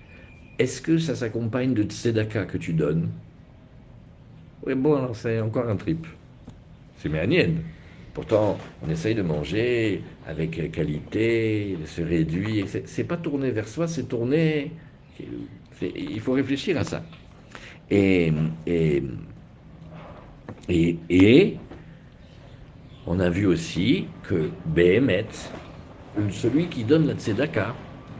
est-ce 0.59 0.83
que 0.83 0.99
ça 0.99 1.17
s'accompagne 1.17 1.75
de 1.75 1.85
tzedaka 1.85 2.47
que 2.47 2.59
tu 2.59 2.75
donnes? 2.75 3.11
Oui, 4.67 4.75
bon, 4.75 4.97
alors 4.97 5.17
c'est 5.17 5.41
encore 5.41 5.69
un 5.69 5.77
trip. 5.77 6.07
C'est 6.97 7.09
méanienne. 7.09 7.63
Pourtant, 8.15 8.57
on 8.81 8.89
essaye 8.91 9.17
de 9.17 9.23
manger 9.23 10.01
avec 10.25 10.71
qualité, 10.71 11.77
de 11.81 11.85
se 11.85 12.01
réduire. 12.01 12.67
C'est 12.85 13.05
pas 13.05 13.17
tourner 13.17 13.51
vers 13.51 13.67
soi, 13.67 13.89
c'est 13.89 14.05
tourner. 14.05 14.71
Il 15.81 16.21
faut 16.21 16.33
réfléchir 16.33 16.79
à 16.79 16.85
ça. 16.85 17.03
Et, 17.91 18.33
on 23.07 23.21
a 23.21 23.29
vu 23.29 23.47
aussi 23.47 24.07
que 24.23 24.49
Behemet, 24.65 25.27
celui 26.31 26.69
qui 26.69 26.85
donne 26.85 27.09
la 27.09 27.15
tzedaka, 27.15 27.75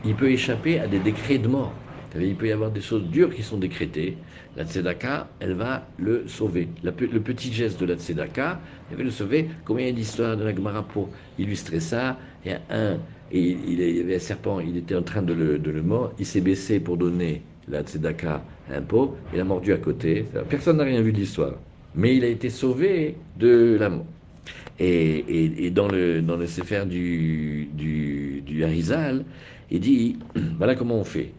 il 0.05 0.17
peut 0.17 0.31
échapper 0.31 0.81
à 0.81 0.89
des 0.89 0.99
décrets 0.99 1.39
de 1.39 1.49
mort. 1.49 1.84
Il 2.21 2.37
peut 2.37 2.47
y 2.47 2.53
avoir 2.53 2.71
des 2.71 2.81
choses 2.81 3.05
dures 3.05 3.35
qui 3.35 3.43
sont 3.43 3.59
décrétées. 3.59 4.17
La 4.57 4.65
tzedaka, 4.65 5.29
elle 5.41 5.55
va 5.55 5.87
le 5.99 6.29
sauver. 6.29 6.69
le 6.83 6.93
petit 6.93 7.53
geste 7.53 7.81
de 7.81 7.87
la 7.87 7.97
tzedaka, 7.97 8.61
elle 8.91 8.97
va 8.97 9.03
le 9.03 9.11
sauver. 9.11 9.49
Combien 9.65 9.93
d'histoires 9.93 10.37
de 10.37 10.45
la 10.45 10.55
Gemara 10.55 10.83
pour 10.85 11.11
illustrer 11.39 11.81
ça? 11.81 12.17
Il 12.45 12.53
y 12.53 12.55
a 12.55 12.61
un, 12.71 12.99
et 13.33 13.41
il, 13.41 13.81
y 13.81 14.01
avait 14.01 14.17
un 14.17 14.21
serpent, 14.21 14.61
il 14.61 14.77
était 14.77 14.95
en 14.95 15.03
train 15.03 15.23
de 15.23 15.33
le, 15.33 15.83
mordre, 15.83 16.13
il 16.19 16.27
s'est 16.27 16.41
baissé 16.41 16.79
pour 16.79 16.97
donner 16.97 17.43
la 17.69 17.83
tzedaka 17.83 18.45
à 18.71 18.77
un 18.77 18.83
pot, 18.83 19.17
il 19.33 19.41
a 19.41 19.45
mordu 19.45 19.73
à 19.73 19.79
côté. 19.79 20.25
Personne 20.49 20.77
n'a 20.77 20.85
rien 20.85 21.01
vu 21.01 21.13
de 21.13 21.19
l'histoire. 21.19 21.55
Mais 21.97 22.17
il 22.17 22.25
a 22.25 22.29
été 22.29 22.51
sauvé 22.51 23.17
de 23.39 23.77
la 23.79 23.89
mort. 23.89 24.07
Et, 24.79 25.71
dans 25.71 25.89
le, 25.89 26.21
dans 26.21 26.37
le 26.37 26.47
Sefer 26.47 26.85
du, 26.87 27.69
du 27.75 28.65
Harizal, 28.65 29.25
il 29.71 29.81
dit 29.81 30.19
voilà 30.59 30.75
comment 30.75 30.97
on 30.97 31.05
fait. 31.05 31.33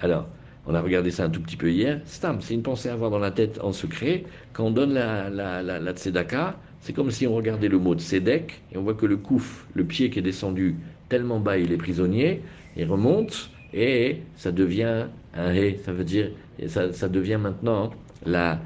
Alors, 0.00 0.28
on 0.66 0.74
a 0.74 0.80
regardé 0.80 1.10
ça 1.10 1.24
un 1.24 1.30
tout 1.30 1.40
petit 1.40 1.56
peu 1.56 1.70
hier. 1.70 2.00
Stam, 2.04 2.40
c'est 2.40 2.54
une 2.54 2.62
pensée 2.62 2.88
à 2.88 2.92
avoir 2.92 3.10
dans 3.10 3.18
la 3.18 3.30
tête 3.30 3.58
en 3.62 3.72
secret. 3.72 4.24
Quand 4.52 4.64
on 4.64 4.70
donne 4.70 4.94
la, 4.94 5.28
la, 5.30 5.62
la, 5.62 5.92
tzedaka, 5.92 6.56
c'est 6.80 6.92
comme 6.92 7.10
si 7.10 7.26
on 7.26 7.34
regardait 7.34 7.68
le 7.68 7.78
mot 7.78 7.94
tzedek 7.94 8.62
et 8.72 8.78
on 8.78 8.82
voit 8.82 8.94
que 8.94 9.06
le 9.06 9.16
kouf, 9.16 9.66
le 9.74 9.84
pied 9.84 10.10
qui 10.10 10.18
est 10.18 10.22
descendu 10.22 10.76
tellement 11.08 11.40
bas, 11.40 11.58
il 11.58 11.72
est 11.72 11.76
prisonnier, 11.76 12.42
il 12.76 12.86
remonte 12.86 13.50
et 13.74 14.18
ça 14.36 14.52
devient 14.52 15.06
un 15.34 15.52
hé. 15.52 15.80
Ça 15.84 15.92
veut 15.92 16.04
dire, 16.04 16.30
ça, 16.66 16.92
ça 16.92 17.08
devient 17.08 17.38
maintenant 17.40 17.90
la, 18.24 18.60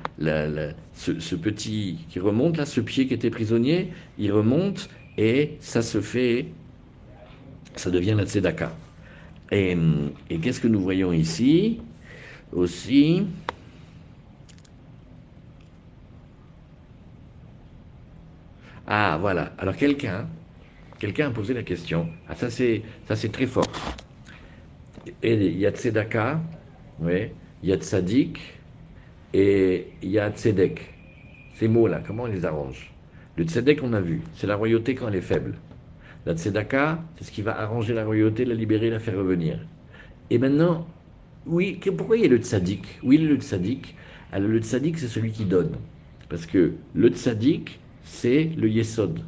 ce, 0.95 1.19
ce, 1.19 1.35
petit 1.35 1.99
qui 2.09 2.21
remonte 2.21 2.57
là, 2.57 2.67
ce 2.67 2.81
pied 2.81 3.07
qui 3.07 3.15
était 3.15 3.31
prisonnier, 3.31 3.93
il 4.19 4.33
remonte 4.33 4.89
et 5.17 5.57
ça 5.61 5.83
se 5.83 6.01
fait, 6.01 6.47
ça 7.77 7.91
devient 7.91 8.15
la 8.17 8.25
tzedaka. 8.27 8.73
Et, 9.51 9.77
qu'est-ce 10.43 10.61
que 10.61 10.69
nous 10.69 10.81
voyons 10.81 11.13
ici 11.13 11.81
aussi? 12.53 13.27
Ah, 18.87 19.19
voilà. 19.21 19.53
Alors 19.59 19.77
quelqu'un, 19.77 20.27
quelqu'un 20.99 21.29
a 21.29 21.31
posé 21.31 21.55
la 21.55 21.63
question. 21.63 22.09
Ah, 22.29 22.35
ça 22.35 22.51
c'est, 22.51 22.83
ça 23.07 23.17
c'est 23.17 23.31
très 23.31 23.47
fort. 23.47 23.67
Et 25.23 25.35
il 25.35 25.59
y 25.59 25.67
a 25.67 25.71
tzedaka, 25.71 26.41
il 27.03 27.31
y 27.63 27.73
a 27.73 27.77
tzadik 27.77 28.41
et 29.33 29.89
il 30.03 30.11
y 30.11 30.19
a 30.19 30.31
tzedek. 30.31 30.81
Ces 31.55 31.69
mots-là, 31.69 32.03
comment 32.07 32.25
on 32.25 32.27
les 32.27 32.45
arrange? 32.45 32.91
Le 33.37 33.45
tzedek, 33.45 33.83
on 33.83 33.93
a 33.93 34.01
vu, 34.01 34.23
c'est 34.35 34.47
la 34.47 34.57
royauté 34.57 34.95
quand 34.95 35.09
elle 35.09 35.17
est 35.17 35.21
faible. 35.21 35.55
La 36.27 36.35
tzedaka, 36.35 37.05
c'est 37.17 37.25
ce 37.25 37.31
qui 37.31 37.43
va 37.43 37.61
arranger 37.61 37.93
la 37.93 38.05
royauté, 38.05 38.47
la 38.47 38.55
libérer, 38.55 38.89
la 38.89 38.99
faire 38.99 39.19
revenir. 39.19 39.59
Et 40.31 40.39
maintenant, 40.39 40.87
oui, 41.45 41.79
pourquoi 41.99 42.17
il 42.17 42.23
y 42.23 42.27
a 42.27 42.29
le 42.29 42.39
tzaddik 42.39 43.01
Oui, 43.03 43.19
le 43.19 43.37
tzaddik. 43.37 43.95
Alors 44.33 44.49
le 44.49 44.59
tzaddik, 44.61 44.99
c'est 44.99 45.09
celui 45.09 45.33
qui 45.33 45.45
donne. 45.45 45.77
Parce 46.31 46.47
que 46.47 46.73
le 46.95 47.09
tzaddik, 47.09 47.79
c'est 48.05 48.51
le 48.57 48.71
yesod. 48.71 49.21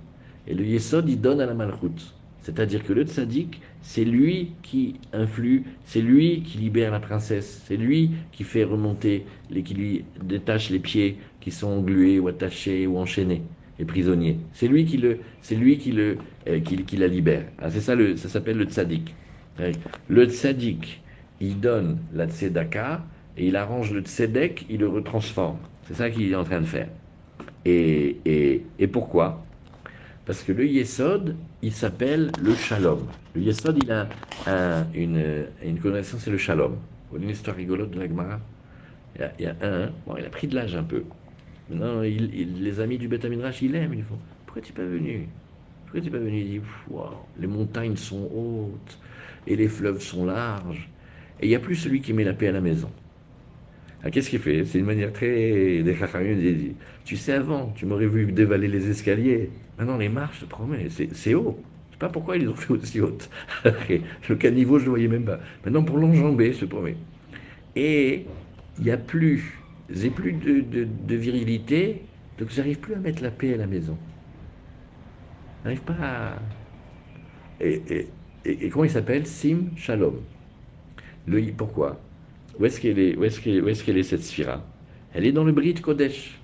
Et 0.46 0.54
le 0.54 0.64
yesod, 0.64 1.06
il 1.11 1.20
donne 1.20 1.42
à 1.42 1.46
la 1.46 1.52
malchoute. 1.52 2.14
C'est-à-dire 2.40 2.82
que 2.82 2.94
le 2.94 3.02
tzaddik, 3.04 3.61
c'est 3.82 4.04
lui 4.04 4.52
qui 4.62 4.94
influe, 5.12 5.64
c'est 5.85 6.00
lui 6.00 6.42
qui 6.44 6.56
libère 6.56 6.92
la 6.92 7.00
princesse, 7.00 7.62
c'est 7.66 7.76
lui 7.76 8.12
qui 8.32 8.42
fait 8.42 8.64
remonter, 8.64 9.26
qui 9.50 9.74
lui 9.74 10.04
détache 10.22 10.70
les 10.70 10.78
pieds 10.78 11.18
qui 11.40 11.50
sont 11.50 11.68
englués 11.68 12.18
ou 12.20 12.28
attachés 12.28 12.87
ou 12.87 12.96
enchaînés 12.96 13.42
et 13.78 13.84
prisonniers. 13.84 14.38
C'est 14.52 14.68
lui 14.68 14.84
qui 14.84 14.96
le, 14.96 15.18
c'est 15.42 15.56
lui 15.56 15.78
qui 15.78 15.92
le, 15.92 16.18
euh, 16.48 16.60
qui, 16.60 16.96
la 16.96 17.06
libère. 17.06 17.44
Ah, 17.60 17.70
c'est 17.70 17.80
ça 17.80 17.94
le, 17.94 18.16
ça 18.16 18.28
s'appelle 18.28 18.56
le 18.56 18.64
tzaddik. 18.64 19.14
Le 20.08 20.26
tzaddik, 20.26 21.02
il 21.40 21.60
donne 21.60 21.98
la 22.14 22.26
tzedaka 22.26 23.04
et 23.36 23.46
il 23.48 23.56
arrange 23.56 23.92
le 23.92 24.00
tzedek, 24.00 24.66
il 24.68 24.80
le 24.80 24.88
retransforme. 24.88 25.58
C'est 25.84 25.94
ça 25.94 26.10
qu'il 26.10 26.30
est 26.30 26.34
en 26.34 26.44
train 26.44 26.60
de 26.60 26.66
faire. 26.66 26.88
Et, 27.64 28.16
et, 28.24 28.64
et 28.78 28.86
pourquoi? 28.86 29.44
Parce 30.24 30.42
que 30.42 30.52
le 30.52 30.66
yesod, 30.66 31.36
il 31.62 31.72
s'appelle 31.72 32.32
le 32.42 32.54
shalom. 32.54 33.06
Le 33.34 33.42
yesod, 33.42 33.78
il 33.82 33.92
a 33.92 34.08
une, 34.94 35.46
une 35.64 35.78
connotation, 35.78 36.18
c'est 36.18 36.30
le 36.30 36.38
shalom. 36.38 36.72
Vous 36.72 37.10
voyez 37.10 37.24
une 37.24 37.30
histoire 37.30 37.56
rigolote 37.56 37.90
de 37.92 38.00
la 38.00 38.08
Gemara? 38.08 38.40
Il 39.18 39.44
y, 39.44 39.46
a, 39.46 39.54
un, 39.62 39.90
bon, 40.06 40.16
il 40.18 40.24
a 40.24 40.28
pris 40.28 40.46
de 40.48 40.54
l'âge 40.54 40.74
un 40.76 40.82
peu. 40.82 41.04
Maintenant, 41.68 42.00
les 42.00 42.81
amis 42.81 42.98
du 42.98 43.09
Beth 43.09 43.24
Midrash, 43.24 43.62
il 43.62 43.74
aime. 43.74 43.94
Ils 43.94 44.05
font 44.05 44.18
Pourquoi 44.46 44.62
tu 44.62 44.72
n'es 44.72 44.76
pas 44.76 44.85
venu? 44.85 45.29
Pourquoi 45.85 46.00
tu 46.00 46.07
n'es 46.07 46.12
pas 46.12 46.24
venu? 46.24 46.40
Il 46.40 46.61
dit 46.61 46.66
Les 47.38 47.46
montagnes 47.46 47.96
sont 47.96 48.31
hautes 48.33 48.98
et 49.46 49.57
les 49.57 49.68
fleuves 49.68 50.00
sont 50.00 50.24
larges. 50.24 50.88
Et 51.40 51.46
il 51.46 51.48
n'y 51.48 51.55
a 51.55 51.61
plus 51.61 51.76
celui 51.76 52.00
qui 52.00 52.12
met 52.12 52.24
la 52.24 52.35
paix 52.35 52.48
à 52.48 52.52
la 52.52 52.61
maison. 52.61 52.90
Qu'est-ce 54.11 54.31
qu'il 54.31 54.38
fait? 54.38 54.64
C'est 54.64 54.79
une 54.79 54.85
manière 54.85 55.12
très. 55.12 55.83
Tu 57.05 57.16
sais, 57.16 57.33
avant, 57.33 57.72
tu 57.74 57.87
m'aurais 57.87 58.07
vu 58.07 58.31
dévaler 58.33 58.68
les 58.68 58.88
escaliers. 58.90 59.50
Maintenant, 59.79 59.96
les 59.96 60.09
marches, 60.09 60.40
je 60.40 60.46
te 60.46 61.14
c'est 61.14 61.35
haut. 61.35 61.64
Je 61.90 61.90
ne 61.90 61.92
sais 61.92 61.98
pas 61.98 62.09
pourquoi 62.09 62.37
ils 62.37 62.42
les 62.42 62.48
ont 62.48 62.55
fait 62.55 62.72
aussi 62.72 63.00
hautes. 63.00 63.29
le 63.64 64.35
caniveau, 64.37 64.79
je 64.79 64.85
ne 64.85 64.87
le 64.87 64.90
voyais 64.90 65.09
même 65.09 65.24
pas. 65.24 65.40
Maintenant, 65.64 65.83
pour 65.83 65.98
l'enjamber, 65.98 66.52
je 66.52 66.61
te 66.61 66.64
promets. 66.66 66.96
et 67.74 68.26
il 68.79 68.85
n'y 68.85 68.90
a 68.90 68.98
plus, 68.98 69.65
j'ai 69.90 70.11
plus 70.11 70.33
de, 70.33 71.14
virilité, 71.14 72.03
donc 72.38 72.51
j'arrive 72.51 72.79
plus 72.79 72.94
à 72.94 72.99
mettre 72.99 73.22
la 73.22 73.31
paix 73.31 73.55
à 73.55 73.57
la 73.57 73.66
maison. 73.66 73.96
J'arrive 75.64 75.83
pas 75.83 75.96
à... 76.01 76.38
Et, 77.61 78.09
comment 78.70 78.85
il 78.85 78.90
s'appelle? 78.90 79.27
Sim 79.27 79.70
Shalom. 79.77 80.20
Le, 81.27 81.53
pourquoi? 81.53 82.01
Où 82.59 82.64
est-ce 82.64 82.81
qu'elle 82.81 82.99
est, 82.99 83.16
où 83.16 83.25
est, 83.25 83.49
est, 83.49 84.03
cette 84.03 84.22
sphira? 84.22 84.64
Elle 85.14 85.27
est 85.27 85.33
dans 85.33 85.44
le 85.44 85.53
Brit 85.53 85.75
Kodesh. 85.75 86.38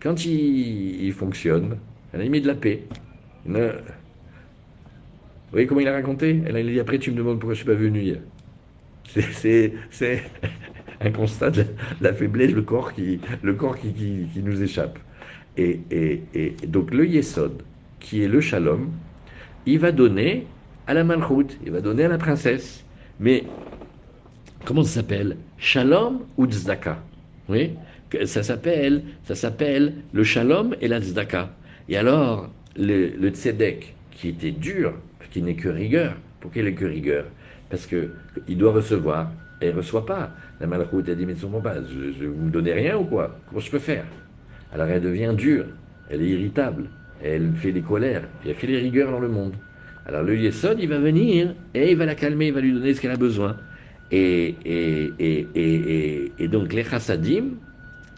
Quand 0.00 0.24
il, 0.24 1.12
fonctionne, 1.12 1.78
elle 2.12 2.20
a 2.20 2.28
mis 2.28 2.40
de 2.40 2.46
la 2.46 2.54
paix. 2.54 2.82
Vous 3.46 3.58
voyez 5.50 5.66
comment 5.66 5.80
il 5.80 5.88
a 5.88 5.92
raconté? 5.92 6.42
Elle 6.46 6.56
a 6.56 6.62
dit 6.62 6.78
après 6.80 6.98
tu 6.98 7.10
me 7.12 7.16
demandes 7.16 7.38
pourquoi 7.38 7.54
je 7.54 7.58
suis 7.58 7.66
pas 7.66 7.74
venu 7.74 8.00
hier. 8.00 8.18
C'est 9.32 9.72
un 11.00 11.10
constat 11.10 11.50
de 11.50 11.64
la 12.00 12.12
faiblesse, 12.12 12.52
le 12.52 12.62
corps 12.62 12.92
qui, 12.92 13.20
le 13.42 13.54
corps 13.54 13.78
qui, 13.78 13.92
qui, 13.92 14.42
nous 14.42 14.62
échappe. 14.62 14.98
Et, 15.56 15.80
et, 15.90 16.22
et, 16.34 16.50
donc 16.66 16.92
le 16.92 17.06
Yesod, 17.06 17.62
qui 18.00 18.22
est 18.22 18.28
le 18.28 18.40
Shalom, 18.40 18.90
il 19.66 19.78
va 19.78 19.92
donner 19.92 20.46
à 20.86 20.94
la 20.94 21.04
Malchut, 21.04 21.58
il 21.64 21.72
va 21.72 21.80
donner 21.80 22.04
à 22.04 22.08
la 22.08 22.18
princesse. 22.18 22.84
Mais 23.18 23.44
comment 24.64 24.82
ça 24.82 25.00
s'appelle? 25.00 25.36
Shalom 25.58 26.20
ou 26.36 26.46
Tzedaka 26.46 27.02
Oui? 27.48 27.72
Ça 28.24 28.42
s'appelle, 28.42 29.02
ça 29.24 29.34
s'appelle 29.34 29.94
le 30.12 30.24
Shalom 30.24 30.76
et 30.80 30.88
la 30.88 31.00
Tzedaka. 31.00 31.50
Et 31.88 31.96
alors, 31.96 32.50
le, 32.76 33.08
le 33.08 33.28
Tzedek, 33.30 33.94
qui 34.12 34.28
était 34.28 34.52
dur, 34.52 34.94
qui 35.30 35.42
n'est 35.42 35.54
que 35.54 35.68
rigueur, 35.68 36.16
pourquoi 36.40 36.62
il 36.62 36.68
est 36.68 36.74
que 36.74 36.86
rigueur? 36.86 37.26
Parce 37.68 37.86
qu'il 37.86 38.56
doit 38.56 38.72
recevoir, 38.72 39.30
il 39.62 39.68
ne 39.68 39.76
reçoit 39.76 40.06
pas. 40.06 40.30
La 40.60 40.66
Malchut 40.66 41.10
a 41.10 41.14
dit, 41.14 41.26
mais 41.26 41.34
son 41.34 41.48
pas, 41.60 41.76
je 41.82 42.24
ne 42.24 42.28
vous 42.28 42.50
donnez 42.50 42.72
rien 42.72 42.96
ou 42.96 43.04
quoi? 43.04 43.38
Comment 43.48 43.60
je 43.60 43.70
peux 43.70 43.78
faire? 43.78 44.04
Alors 44.72 44.88
elle 44.88 45.02
devient 45.02 45.32
dure, 45.36 45.66
elle 46.10 46.22
est 46.22 46.28
irritable, 46.28 46.84
elle 47.22 47.52
fait 47.54 47.72
des 47.72 47.80
colères, 47.80 48.24
elle 48.44 48.54
fait 48.54 48.66
des 48.66 48.78
rigueurs 48.78 49.10
dans 49.10 49.20
le 49.20 49.28
monde. 49.28 49.54
Alors 50.06 50.22
le 50.22 50.36
Yesod, 50.36 50.78
il 50.80 50.88
va 50.88 50.98
venir 50.98 51.54
et 51.74 51.90
il 51.92 51.96
va 51.96 52.06
la 52.06 52.14
calmer, 52.14 52.48
il 52.48 52.52
va 52.52 52.60
lui 52.60 52.72
donner 52.72 52.94
ce 52.94 53.00
qu'elle 53.00 53.12
a 53.12 53.16
besoin. 53.16 53.56
Et, 54.10 54.54
et, 54.64 55.14
et, 55.18 56.32
et, 56.38 56.48
donc 56.48 56.72
les 56.72 56.84
chassadim, 56.84 57.54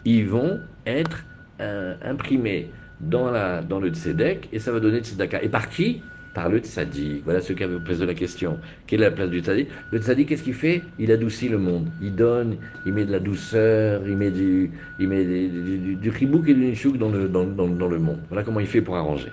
ils 0.05 0.27
vont 0.27 0.59
être 0.85 1.23
euh, 1.61 1.95
imprimés 2.03 2.69
dans, 2.99 3.31
la, 3.31 3.61
dans 3.61 3.79
le 3.79 3.89
tzedek 3.89 4.49
et 4.51 4.59
ça 4.59 4.71
va 4.71 4.79
donner 4.79 4.99
tzedaka. 4.99 5.41
Et 5.41 5.49
par 5.49 5.69
qui? 5.69 6.01
Par 6.33 6.49
le 6.49 6.59
tzadik. 6.59 7.23
Voilà 7.23 7.41
ce 7.41 7.53
qui 7.53 7.63
avait 7.63 7.79
posé 7.79 8.05
la 8.05 8.13
question. 8.13 8.59
Quelle 8.87 9.01
est 9.01 9.05
la 9.05 9.11
place 9.11 9.29
du 9.29 9.39
tzadik 9.39 9.67
Le 9.91 9.99
tzadik, 9.99 10.29
qu'est-ce 10.29 10.43
qu'il 10.43 10.53
fait? 10.53 10.83
Il 10.99 11.11
adoucit 11.11 11.49
le 11.49 11.57
monde. 11.57 11.87
Il 12.01 12.15
donne, 12.15 12.57
il 12.85 12.93
met 12.93 13.05
de 13.05 13.11
la 13.11 13.19
douceur, 13.19 14.01
il 14.07 14.15
met 14.15 14.31
du, 14.31 14.71
il 14.99 15.07
met 15.07 15.25
du, 15.25 15.95
du, 15.95 16.09
et 16.09 16.53
du 16.53 16.65
nishouk 16.65 16.97
dans 16.97 17.09
le, 17.09 17.27
dans, 17.27 17.45
dans, 17.45 17.67
dans 17.67 17.87
le 17.87 17.99
monde. 17.99 18.19
Voilà 18.29 18.43
comment 18.43 18.59
il 18.59 18.67
fait 18.67 18.81
pour 18.81 18.95
arranger. 18.95 19.31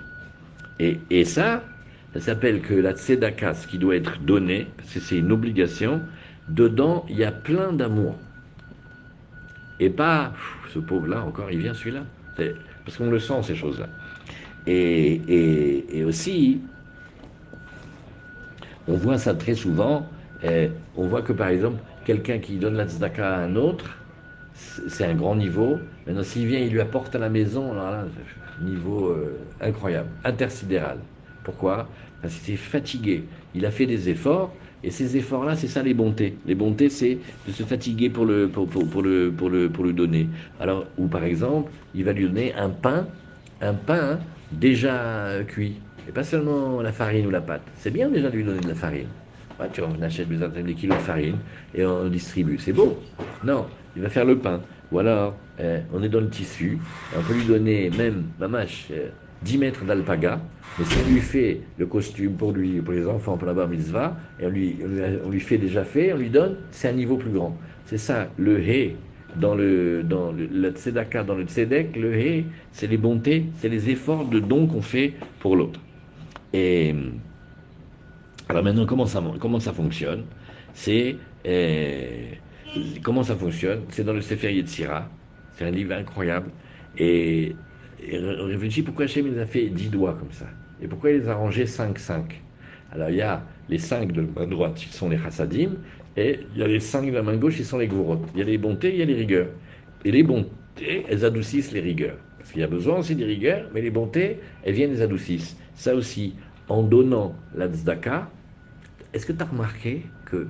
Et, 0.79 0.99
et 1.09 1.23
ça, 1.23 1.63
ça 2.13 2.19
s'appelle 2.19 2.61
que 2.61 2.73
la 2.73 2.93
tzedaka, 2.93 3.53
ce 3.53 3.67
qui 3.67 3.77
doit 3.77 3.95
être 3.95 4.19
donné, 4.21 4.67
parce 4.77 4.93
que 4.93 4.99
c'est 4.99 5.17
une 5.17 5.31
obligation, 5.31 6.01
dedans, 6.47 7.05
il 7.09 7.17
y 7.17 7.23
a 7.23 7.31
plein 7.31 7.73
d'amour. 7.73 8.17
Et 9.79 9.89
pas, 9.89 10.33
ce 10.73 10.79
pauvre-là, 10.79 11.23
encore, 11.23 11.51
il 11.51 11.59
vient 11.59 11.73
celui-là. 11.73 12.03
Parce 12.85 12.97
qu'on 12.97 13.09
le 13.09 13.19
sent, 13.19 13.43
ces 13.43 13.55
choses-là. 13.55 13.87
Et, 14.65 15.21
et, 15.97 16.03
aussi, 16.03 16.61
on 18.87 18.95
voit 18.97 19.17
ça 19.17 19.35
très 19.35 19.55
souvent. 19.55 20.09
Eh, 20.43 20.69
on 20.95 21.07
voit 21.07 21.21
que, 21.21 21.33
par 21.33 21.47
exemple, 21.49 21.83
quelqu'un 22.05 22.39
qui 22.39 22.57
donne 22.57 22.75
la 22.75 22.87
tzedaka 22.87 23.35
à 23.37 23.39
un 23.39 23.55
autre, 23.55 23.97
c'est 24.53 25.05
un 25.05 25.15
grand 25.15 25.35
niveau. 25.35 25.89
Maintenant, 26.05 26.23
s'il 26.23 26.47
vient, 26.47 26.59
il 26.59 26.71
lui 26.71 26.81
apporte 26.81 27.15
à 27.15 27.19
la 27.19 27.29
maison, 27.29 27.71
alors 27.71 28.05
niveau 28.59 29.09
euh, 29.09 29.47
incroyable, 29.61 30.09
intersidéral. 30.23 31.05
Pourquoi? 31.43 31.89
Parce 32.21 32.33
qu'il 32.35 32.57
s'est 32.57 32.63
fatigué. 32.63 33.29
Il 33.53 33.65
a 33.65 33.71
fait 33.71 33.85
des 33.85 34.09
efforts, 34.09 34.59
et 34.83 34.91
ces 34.91 35.17
efforts-là, 35.17 35.55
c'est 35.55 35.67
ça 35.67 35.83
les 35.83 35.93
bontés. 35.93 36.41
Les 36.45 36.55
bontés, 36.55 36.89
c'est 36.89 37.21
de 37.45 37.51
se 37.51 37.63
fatiguer 37.63 38.09
pour 38.09 38.25
le, 38.25 38.49
pour, 38.49 38.67
pour, 38.69 39.01
le, 39.01 39.33
pour, 39.35 39.49
le, 39.49 39.71
pour 39.71 39.83
le 39.83 39.93
donner. 39.93 40.31
Alors, 40.59 40.91
ou 40.97 41.07
par 41.07 41.23
exemple, 41.23 41.71
il 41.93 42.03
va 42.05 42.13
lui 42.13 42.25
donner 42.25 42.53
un 42.55 42.69
pain, 42.69 43.07
un 43.61 43.73
pain 43.73 44.27
déjà 44.51 45.43
cuit. 45.47 45.86
Et 46.07 46.11
pas 46.11 46.23
seulement 46.23 46.81
la 46.81 46.91
farine 46.91 47.27
ou 47.27 47.29
la 47.29 47.41
pâte. 47.41 47.63
C'est 47.75 47.91
bien 47.91 48.09
déjà 48.09 48.29
de 48.29 48.35
lui 48.35 48.43
donner 48.43 48.61
de 48.61 48.69
la 48.69 48.75
farine. 48.75 49.07
tu 49.73 49.81
on 49.81 50.01
achète 50.01 50.29
des 50.29 50.73
kilos 50.73 50.97
de 50.97 51.01
farine 51.03 51.37
et 51.75 51.85
on 51.85 52.07
distribue. 52.07 52.57
C'est 52.57 52.73
beau. 52.73 52.97
Non, 53.43 53.65
il 53.95 54.01
va 54.01 54.09
faire 54.09 54.25
le 54.25 54.37
pain. 54.37 54.61
Ou 54.91 54.99
alors, 54.99 55.35
eh, 55.59 55.79
on 55.93 56.01
est 56.01 56.09
dans 56.09 56.21
le 56.21 56.29
tissu. 56.29 56.77
On 57.15 57.21
peut 57.21 57.33
lui 57.33 57.45
donner 57.45 57.89
même, 57.89 58.23
mamache, 58.39 58.87
10 59.43 59.57
mètres 59.57 59.83
d'alpaga, 59.83 60.39
mais 60.79 60.85
si 60.85 60.97
on 60.97 61.09
lui 61.09 61.19
fait 61.19 61.61
le 61.77 61.85
costume 61.85 62.33
pour 62.33 62.51
lui, 62.51 62.79
pour 62.81 62.93
les 62.93 63.05
enfants, 63.05 63.37
pour 63.37 63.47
la 63.47 63.53
bar 63.53 63.67
mitzvah, 63.67 64.15
et 64.39 64.45
on 64.45 64.49
lui, 64.49 64.77
on 65.25 65.29
lui 65.29 65.39
fait 65.39 65.57
déjà 65.57 65.83
fait, 65.83 66.13
on 66.13 66.17
lui 66.17 66.29
donne, 66.29 66.55
c'est 66.71 66.87
un 66.87 66.93
niveau 66.93 67.17
plus 67.17 67.31
grand. 67.31 67.57
C'est 67.85 67.97
ça, 67.97 68.29
le 68.37 68.59
hé, 68.59 68.95
dans 69.35 69.55
le, 69.55 70.03
dans 70.03 70.31
le, 70.31 70.71
tzedaka, 70.71 71.23
dans 71.23 71.35
le 71.35 71.43
tzedek, 71.43 71.95
le 71.95 72.15
hé, 72.15 72.45
c'est 72.71 72.87
les 72.87 72.97
bontés, 72.97 73.45
c'est 73.57 73.69
les 73.69 73.89
efforts 73.89 74.25
de 74.25 74.39
don 74.39 74.67
qu'on 74.67 74.81
fait 74.81 75.13
pour 75.39 75.55
l'autre. 75.55 75.79
Alors 78.49 78.63
maintenant, 78.63 78.85
comment 78.85 79.05
ça, 79.05 79.21
comment 79.39 79.59
ça 79.59 79.73
fonctionne? 79.73 80.25
C'est 80.73 81.17
euh, 81.45 82.31
comment 83.03 83.23
ça 83.23 83.35
fonctionne? 83.35 83.85
C'est 83.89 84.03
dans 84.03 84.13
le 84.13 84.21
Sefer 84.21 84.53
Yetzira, 84.53 85.09
c'est 85.51 85.65
un 85.65 85.71
livre 85.71 85.93
incroyable, 85.93 86.51
et 86.97 87.55
et 87.99 88.19
on 88.19 88.45
réfléchit 88.45 88.83
pourquoi 88.83 89.05
Hachem 89.05 89.27
les 89.33 89.39
a 89.39 89.45
fait 89.47 89.69
10 89.69 89.89
doigts 89.89 90.13
comme 90.19 90.31
ça. 90.31 90.45
Et 90.79 90.87
pourquoi 90.87 91.11
il 91.11 91.21
les 91.21 91.27
a 91.29 91.35
rangés 91.35 91.65
5-5. 91.65 92.43
Alors 92.91 93.09
il 93.09 93.15
y 93.17 93.21
a 93.21 93.43
les 93.69 93.79
5 93.79 94.11
de 94.11 94.21
la 94.21 94.27
main 94.27 94.47
droite 94.47 94.75
qui 94.75 94.89
sont 94.89 95.09
les 95.09 95.17
chassadim, 95.17 95.71
et 96.15 96.39
il 96.53 96.59
y 96.59 96.63
a 96.63 96.67
les 96.67 96.79
5 96.79 97.07
de 97.07 97.11
la 97.15 97.23
main 97.23 97.37
gauche 97.37 97.55
qui 97.57 97.63
sont 97.65 97.77
les 97.79 97.87
gourot. 97.87 98.21
Il 98.33 98.39
y 98.39 98.43
a 98.43 98.45
les 98.45 98.57
bontés, 98.57 98.89
il 98.93 98.97
y 98.99 99.01
a 99.01 99.05
les 99.05 99.15
rigueurs. 99.15 99.49
Et 100.05 100.11
les 100.11 100.23
bontés, 100.23 101.05
elles 101.09 101.25
adoucissent 101.25 101.71
les 101.71 101.81
rigueurs. 101.81 102.17
Parce 102.37 102.51
qu'il 102.51 102.61
y 102.61 102.63
a 102.63 102.67
besoin 102.67 102.99
aussi 102.99 103.15
des 103.15 103.25
rigueurs, 103.25 103.69
mais 103.73 103.81
les 103.81 103.89
bontés, 103.91 104.39
elles 104.63 104.73
viennent 104.75 104.91
les 104.91 105.01
adoucissent. 105.01 105.57
Ça 105.73 105.95
aussi, 105.95 106.35
en 106.69 106.83
donnant 106.83 107.35
la 107.55 107.67
tzedaka, 107.67 108.29
est-ce 109.13 109.25
que 109.25 109.33
tu 109.33 109.41
as 109.41 109.45
remarqué 109.45 110.03
que, 110.25 110.47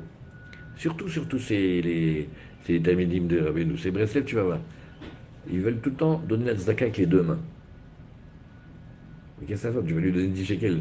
surtout, 0.75 1.09
surtout, 1.09 1.39
c'est 1.39 1.81
les, 1.81 2.29
les 2.67 2.79
de 2.79 3.39
Rabbeinu, 3.41 3.77
c'est 3.77 3.91
Breslev, 3.91 4.25
tu 4.25 4.35
vas 4.35 4.43
voir, 4.43 4.59
ils 5.49 5.61
veulent 5.61 5.79
tout 5.79 5.89
le 5.89 5.95
temps 5.95 6.21
donner 6.27 6.45
la 6.45 6.55
tzedaka 6.55 6.85
avec 6.85 6.97
les 6.97 7.05
deux 7.05 7.23
mains. 7.23 7.39
Mais 9.39 9.45
qu'est-ce 9.45 9.67
que 9.67 9.73
ça 9.73 9.79
fait? 9.79 9.87
Tu 9.87 9.93
veux 9.93 10.01
lui 10.01 10.11
donner 10.11 10.27
10 10.27 10.45
shekels, 10.45 10.79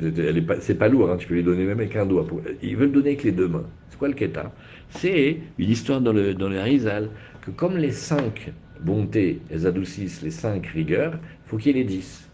c'est 0.61 0.77
pas 0.77 0.89
lourd, 0.89 1.11
hein, 1.11 1.17
tu 1.19 1.29
peux 1.29 1.35
lui 1.35 1.43
donner 1.43 1.65
même 1.65 1.79
avec 1.79 1.95
un 1.95 2.07
doigt. 2.07 2.27
Ils 2.63 2.77
veulent 2.77 2.93
donner 2.93 3.09
avec 3.11 3.23
les 3.25 3.33
deux 3.33 3.49
mains. 3.49 3.67
C'est 3.91 3.99
quoi 3.99 4.09
le 4.09 4.15
keta? 4.15 4.53
C'est 4.89 5.41
une 5.59 5.71
histoire 5.71 6.01
dans 6.01 6.13
le, 6.13 6.35
dans 6.35 6.49
le 6.49 6.59
Harizal, 6.59 7.11
que 7.43 7.51
comme 7.51 7.77
les 7.77 7.91
cinq 7.91 8.53
bontés, 8.81 9.43
elles 9.51 9.67
adoucissent 9.67 10.23
les 10.23 10.31
cinq 10.31 10.67
rigueurs, 10.67 11.15
il 11.15 11.49
faut 11.49 11.57
qu'il 11.59 11.77
y 11.77 11.81
ait 11.81 11.83
les 11.83 11.89
dix. 11.89 12.31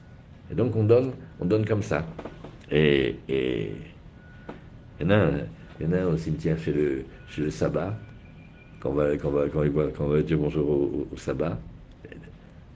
Et 0.50 0.54
donc 0.54 0.76
on 0.76 0.84
donne, 0.84 1.12
on 1.40 1.44
donne 1.44 1.64
comme 1.64 1.82
ça. 1.82 2.06
Et, 2.72 3.16
et 3.28 3.72
il, 4.98 5.06
y 5.06 5.06
en 5.06 5.10
a 5.10 5.30
il 5.78 5.94
au 5.94 6.16
cimetière 6.16 6.58
chez 6.58 6.72
le, 6.72 7.04
chez 7.28 7.42
le 7.42 7.50
sabbat, 7.50 7.94
quand 8.80 8.90
on 8.90 8.94
va, 8.94 9.16
quand 9.18 9.28
on 9.28 9.32
va, 9.32 9.48
quand 9.48 10.04
on 10.04 10.08
va, 10.08 10.22
dire 10.22 10.38
bonjour 10.38 10.68
au, 10.68 11.16
sabbat, 11.16 11.58
il 12.10 12.18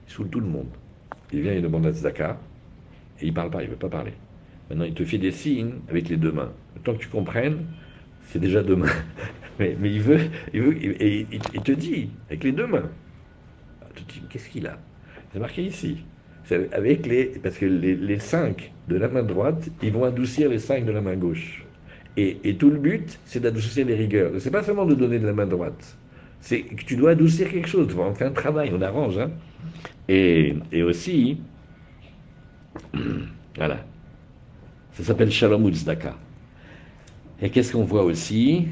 saoule 0.05 0.29
tout 0.29 0.39
le 0.39 0.45
monde. 0.47 0.69
Il 1.33 1.41
vient, 1.41 1.53
il 1.53 1.63
demande 1.63 1.85
la 1.85 1.91
tzedaka, 1.91 2.37
et 3.19 3.25
il 3.25 3.33
parle 3.33 3.49
pas, 3.49 3.63
il 3.63 3.69
veut 3.69 3.75
pas 3.75 3.89
parler. 3.89 4.13
Maintenant, 4.69 4.85
il 4.85 4.93
te 4.93 5.03
fait 5.03 5.17
des 5.17 5.31
signes 5.31 5.79
avec 5.89 6.09
les 6.09 6.17
deux 6.17 6.31
mains. 6.31 6.51
Temps 6.83 6.93
que 6.93 6.99
tu 6.99 7.09
comprennes, 7.09 7.65
c'est 8.27 8.39
déjà 8.39 8.61
deux 8.61 8.75
mains. 8.77 8.87
mais, 9.59 9.75
il 9.81 10.01
veut, 10.01 10.19
il 10.53 10.61
veut, 10.61 11.01
et 11.01 11.25
il, 11.31 11.39
te 11.39 11.71
dit, 11.71 12.11
avec 12.27 12.43
les 12.43 12.51
deux 12.51 12.67
mains. 12.67 12.89
Qu'est-ce 14.29 14.49
qu'il 14.49 14.67
a? 14.67 14.77
C'est 15.33 15.39
marqué 15.39 15.63
ici. 15.63 16.03
Avec 16.71 17.05
les, 17.05 17.25
parce 17.43 17.57
que 17.57 17.65
les, 17.65 18.19
cinq 18.19 18.71
de 18.87 18.95
la 18.97 19.07
main 19.07 19.23
droite, 19.23 19.69
ils 19.83 19.91
vont 19.91 20.05
adoucir 20.05 20.49
les 20.49 20.59
cinq 20.59 20.85
de 20.85 20.91
la 20.91 21.01
main 21.01 21.15
gauche. 21.15 21.65
Et, 22.15 22.37
et 22.43 22.55
tout 22.55 22.69
le 22.69 22.77
but, 22.77 23.19
c'est 23.25 23.39
d'adoucir 23.39 23.85
les 23.85 23.95
rigueurs. 23.95 24.31
C'est 24.39 24.51
pas 24.51 24.63
seulement 24.63 24.85
de 24.85 24.95
donner 24.95 25.19
de 25.19 25.27
la 25.27 25.33
main 25.33 25.45
droite. 25.45 25.97
C'est 26.39 26.61
que 26.61 26.83
tu 26.83 26.95
dois 26.95 27.11
adoucir 27.11 27.49
quelque 27.49 27.67
chose. 27.67 27.87
On 27.97 28.13
fait 28.13 28.25
un 28.25 28.31
travail, 28.31 28.71
on 28.73 28.81
arrange. 28.81 29.17
Hein 29.17 29.31
et, 30.07 30.55
aussi, 30.83 31.39
voilà, 33.57 33.85
ça 34.93 35.03
s'appelle 35.03 35.31
Shalom 35.31 35.67
Uzdaka. 35.67 36.15
Et 37.41 37.49
qu'est-ce 37.49 37.73
qu'on 37.73 37.83
voit 37.83 38.03
aussi? 38.03 38.67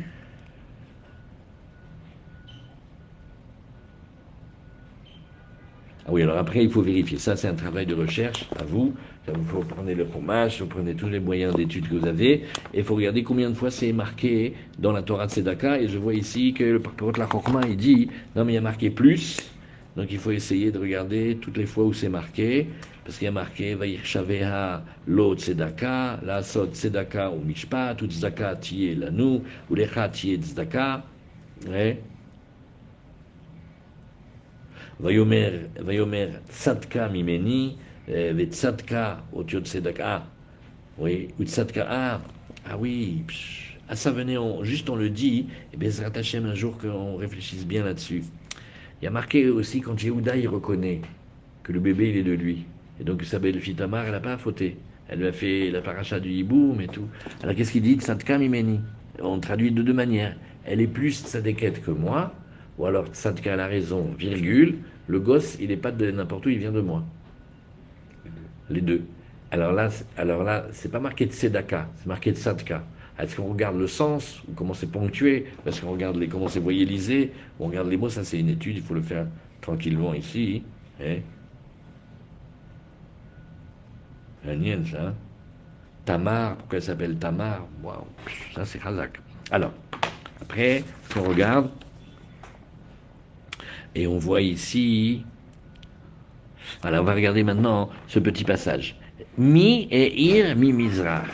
Ah 6.08 6.12
oui, 6.12 6.22
alors 6.22 6.38
après, 6.38 6.64
il 6.64 6.70
faut 6.70 6.84
vérifier. 6.84 7.18
Ça, 7.18 7.36
c'est 7.36 7.48
un 7.48 7.56
travail 7.56 7.88
de 7.88 7.96
recherche 7.96 8.52
à 8.56 8.64
vous. 8.64 8.96
Vous 9.28 9.64
prendre 9.64 9.92
le 9.92 10.06
fromage, 10.06 10.62
vous 10.62 10.68
prenez 10.68 10.96
tous 10.96 11.10
les 11.10 11.20
moyens 11.20 11.56
d'étude 11.56 11.88
que 11.90 11.96
vous 11.96 12.06
avez, 12.06 12.44
et 12.74 12.80
il 12.80 12.84
faut 12.84 12.94
regarder 12.96 13.24
combien 13.24 13.50
de 13.50 13.56
fois 13.56 13.72
c'est 13.72 13.92
marqué 13.92 14.56
dans 14.78 14.92
la 14.92 15.02
Torah 15.02 15.26
de 15.26 15.32
Sedaka. 15.32 15.80
Et 15.82 15.88
je 15.88 15.98
vois 15.98 16.14
ici 16.14 16.54
que 16.54 16.64
le 16.64 16.82
porte 16.82 17.18
la 17.18 17.26
Chokma, 17.28 17.68
il 17.68 17.78
dit, 17.78 18.12
non 18.36 18.46
mais 18.46 18.52
il 18.54 18.56
y 18.56 18.58
a 18.60 18.62
marqué 18.62 18.92
plus, 18.92 19.58
donc 19.96 20.12
il 20.12 20.20
faut 20.20 20.30
essayer 20.32 20.72
de 20.72 20.78
regarder 20.78 21.40
toutes 21.40 21.58
les 21.58 21.66
fois 21.66 21.86
où 21.86 21.94
c'est 21.94 22.10
marqué, 22.10 22.76
parce 23.04 23.18
qu'il 23.18 23.26
y 23.26 23.30
a 23.30 23.32
marqué 23.32 23.74
Vayirshaveha 23.76 24.86
lo 25.08 25.36
tzedaka, 25.36 26.20
la 26.24 26.44
sot 26.44 26.68
tzedaka 26.74 27.32
ou 27.32 27.42
mishpat, 27.44 28.02
ou 28.04 28.08
tzedaka 28.08 28.56
tiye 28.58 28.94
lanu, 28.96 29.42
ou 29.70 29.76
lecha 29.76 30.10
tiye 30.10 30.38
tzedaka. 30.38 31.04
Ouais. 31.68 32.15
Vayomer, 35.00 36.30
tzadka 36.50 37.10
mimeni, 37.10 37.78
euh, 38.10 38.46
Tzadka, 38.46 39.24
Otiot 39.34 39.62
Tzedaka. 39.62 40.24
Oui, 40.98 41.28
ou 41.40 41.44
Tzadka. 41.44 41.86
Ah, 41.90 42.22
oui, 42.80 43.24
ah, 43.88 43.96
ça 43.96 44.12
venait, 44.12 44.38
juste 44.64 44.90
on 44.90 44.96
le 44.96 45.10
dit, 45.10 45.48
et 45.74 45.78
bien 45.78 45.92
ça 45.92 46.10
Hashem 46.14 46.46
un 46.46 46.56
jour 46.56 46.78
qu'on 46.78 47.18
réfléchisse 47.18 47.68
bien 47.68 47.84
là-dessus. 47.84 48.24
Il 49.02 49.06
y 49.06 49.08
a 49.08 49.12
marqué 49.12 49.50
aussi 49.50 49.82
quand 49.82 50.02
Yehuda 50.02 50.38
il 50.38 50.48
reconnaît 50.48 51.02
que 51.62 51.72
le 51.72 51.80
bébé 51.80 52.10
il 52.10 52.18
est 52.18 52.24
de 52.24 52.32
lui. 52.32 52.66
Et 53.00 53.04
donc 53.04 53.24
sa 53.24 53.38
belle 53.38 53.60
fille 53.60 53.76
Tamar, 53.76 54.06
elle 54.06 54.14
n'a 54.14 54.20
pas 54.20 54.38
fauté. 54.38 54.78
Elle 55.08 55.20
lui 55.20 55.28
a 55.28 55.32
fait 55.32 55.70
la 55.70 55.82
paracha 55.82 56.20
du 56.20 56.30
hiboum 56.30 56.82
et 56.82 56.88
tout. 56.88 57.08
Alors 57.44 57.56
qu'est-ce 57.56 57.72
qu'il 57.72 57.84
dit 57.84 57.96
Tzadka 57.96 58.40
Mimeni? 58.40 58.80
On 59.22 59.40
traduit 59.40 59.72
de 59.72 59.84
deux 59.84 59.94
manières. 59.94 60.36
Elle 60.66 60.82
est 60.82 60.88
plus 60.88 61.24
tzadeket 61.24 61.82
que 61.82 61.92
moi, 61.92 62.34
ou 62.78 62.86
alors 62.86 63.08
Tzadka 63.08 63.54
a 63.54 63.56
la 63.56 63.68
raison, 63.68 64.10
virgule. 64.18 64.80
Le 65.08 65.20
gosse, 65.20 65.58
il 65.60 65.70
n'est 65.70 65.78
pas 65.78 65.92
de 65.92 66.10
n'importe 66.12 66.46
où, 66.46 66.50
il 66.50 66.60
vient 66.60 66.72
de 66.72 66.82
moi 66.82 67.04
les 68.70 68.82
deux. 68.82 69.06
Alors 69.52 69.72
là, 69.72 69.90
alors 70.18 70.44
là, 70.44 70.66
c'est 70.72 70.92
pas 70.92 71.00
marqué 71.00 71.26
de 71.26 71.32
Tzedaka, 71.32 71.88
c'est 71.98 72.08
marqué 72.08 72.32
de 72.32 72.38
Sadka. 72.38 72.84
Est-ce 73.18 73.38
qu'on 73.38 73.46
regarde 73.46 73.78
le 73.78 73.88
sens, 73.88 74.42
ou 74.48 74.54
comment 74.54 74.74
c'est 74.74 74.92
ponctué, 74.92 75.46
est-ce 75.66 75.82
qu'on 75.82 75.92
regarde 75.92 76.18
les, 76.18 76.28
comment 76.28 76.50
c'est 76.50 76.60
voyélisé, 76.60 77.32
ou 77.60 77.66
on 77.66 77.68
regarde 77.68 77.88
les 77.88 77.98
mots, 77.98 78.10
ça 78.10 78.24
c'est 78.24 78.40
une 78.40 78.50
étude, 78.50 78.76
il 78.76 78.84
faut 78.84 78.94
le 78.94 79.02
faire 79.02 79.26
tranquillement 79.62 80.14
ici. 80.14 80.64
Hein. 81.02 81.20
Un 84.48 84.84
ça. 84.86 85.02
Hein. 85.02 85.14
Tamar, 86.04 86.58
pourquoi 86.58 86.78
elle 86.78 86.84
s'appelle 86.84 87.16
Tamar? 87.16 87.66
Waouh, 87.82 88.06
ça 88.54 88.66
c'est 88.66 88.80
Khazak. 88.80 89.20
Alors, 89.50 89.72
après, 90.42 90.84
on 91.16 91.24
regarde, 91.24 91.70
et 93.96 94.08
on 94.08 94.18
voit 94.18 94.42
ici 94.42 95.24
voilà, 96.82 97.02
on 97.02 97.06
va 97.06 97.14
regarder 97.14 97.44
maintenant 97.44 97.90
ce 98.08 98.20
petit 98.20 98.44
passage. 98.44 98.96
Mi 99.38 99.88
et 99.92 100.22
ir 100.22 100.56
mi 100.56 100.74
mizrach. 100.74 101.28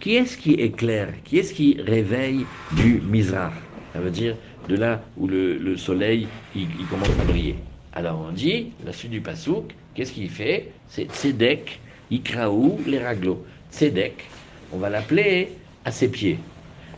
Qui 0.00 0.16
est-ce 0.16 0.36
qui 0.36 0.52
éclaire 0.52 1.08
Qui 1.24 1.38
est-ce 1.38 1.54
qui 1.54 1.80
réveille 1.80 2.46
du 2.72 3.00
mizrach 3.00 3.52
Ça 3.92 4.00
veut 4.00 4.10
dire 4.10 4.36
de 4.68 4.76
là 4.76 5.02
où 5.16 5.26
le, 5.26 5.76
soleil 5.76 6.28
il, 6.54 6.68
commence 6.90 7.08
à 7.20 7.24
briller. 7.24 7.56
Alors 7.94 8.26
on 8.28 8.32
dit, 8.32 8.72
la 8.84 8.92
suite 8.92 9.12
du 9.12 9.20
pasouk, 9.20 9.74
qu'est-ce 9.94 10.12
qu'il 10.12 10.28
fait? 10.28 10.72
C'est 10.88 11.10
Tzedek, 11.10 11.80
Ikraou, 12.10 12.78
les 12.86 12.98
raglos. 12.98 13.44
Tzedek, 13.72 14.24
on 14.72 14.78
va 14.78 14.90
l'appeler 14.90 15.50
à 15.84 15.92
ses 15.92 16.08
pieds. 16.08 16.38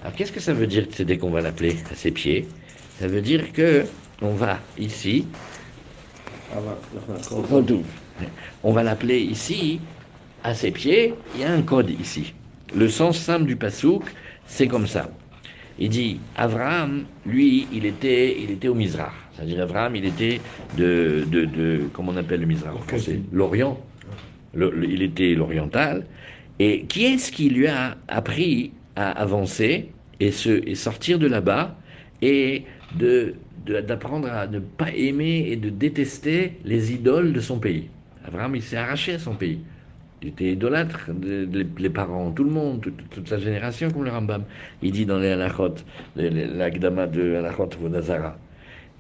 Alors 0.03 0.15
qu'est-ce 0.15 0.33
que 0.33 0.41
ça 0.41 0.53
veut 0.53 0.67
dire 0.67 0.85
Tzedek, 0.85 1.23
on 1.23 1.31
va 1.31 1.41
l'appeler 1.41 1.77
à 1.91 1.95
ses 1.95 2.11
pieds? 2.11 2.49
Ça 2.99 3.07
veut 3.07 3.21
dire 3.21 3.53
que 3.53 3.85
on 4.23 4.35
va 4.35 4.59
ici 4.79 5.27
on 8.65 8.73
va 8.73 8.83
l'appeler 8.83 9.21
ici, 9.21 9.81
à 10.45 10.55
ses 10.55 10.71
pieds, 10.71 11.15
il 11.35 11.41
y 11.41 11.45
a 11.45 11.53
un 11.53 11.63
code 11.63 11.91
ici. 11.91 12.35
Le 12.75 12.89
sens 12.89 13.19
simple 13.19 13.45
du 13.47 13.57
pasouk, 13.57 14.05
c'est 14.47 14.67
comme 14.67 14.87
ça. 14.87 15.11
Il 15.79 15.91
dit, 15.91 16.21
Abraham, 16.37 17.05
lui, 17.25 17.69
il 17.73 17.87
était, 17.87 18.37
il 18.41 18.51
était 18.51 18.69
au 18.69 18.75
Mizrach. 18.75 19.13
C'est-à-dire, 19.35 19.63
Abraham, 19.63 19.95
il 19.95 20.05
était 20.07 20.41
de, 20.77 21.25
de, 21.29 21.45
de 21.45 21.83
comment 21.93 22.13
on 22.13 22.17
appelle 22.17 22.41
le 22.41 22.47
Mizrach 22.47 22.75
en 22.75 22.81
français 22.81 23.21
L'Orient. 23.31 23.79
il 24.55 25.03
était 25.03 25.35
l'oriental. 25.35 26.05
Et 26.59 26.85
qui 26.87 27.05
est-ce 27.05 27.31
qui 27.31 27.49
lui 27.51 27.69
a 27.69 27.97
appris 28.09 28.73
à 28.97 29.11
avancer 29.13 29.93
et, 30.19 30.33
se, 30.33 30.67
et 30.69 30.75
sortir 30.75 31.21
de 31.21 31.29
là-bas 31.29 31.77
et 32.23 32.65
de 32.97 33.35
d'apprendre 33.67 34.29
à 34.29 34.47
ne 34.47 34.59
pas 34.59 34.91
aimer 34.93 35.47
et 35.49 35.57
de 35.57 35.71
détester 35.71 36.59
les 36.65 36.93
idoles 36.93 37.33
de 37.33 37.41
son 37.41 37.59
pays. 37.59 37.89
Abraham, 38.25 38.57
il 38.57 38.63
s'est 38.63 38.77
arraché 38.77 39.15
à 39.15 39.19
son 39.19 39.35
pays. 39.35 39.61
Il 40.21 40.29
était 40.29 40.53
idolâtre, 40.53 41.11
les 41.79 41.91
parents, 41.91 42.33
tout 42.33 42.43
le 42.43 42.51
monde, 42.51 42.85
toute, 43.11 43.29
sa 43.29 43.39
génération, 43.39 43.91
comme 43.91 44.05
le 44.05 44.11
Rambam. 44.11 44.45
Il 44.83 44.91
dit 44.91 45.07
dans 45.07 45.19
les 45.19 45.29
Halachot, 45.29 45.75
l'Agdama 46.17 47.07
de 47.07 47.37
Halachot 47.37 47.71
Vodazara. 47.81 48.37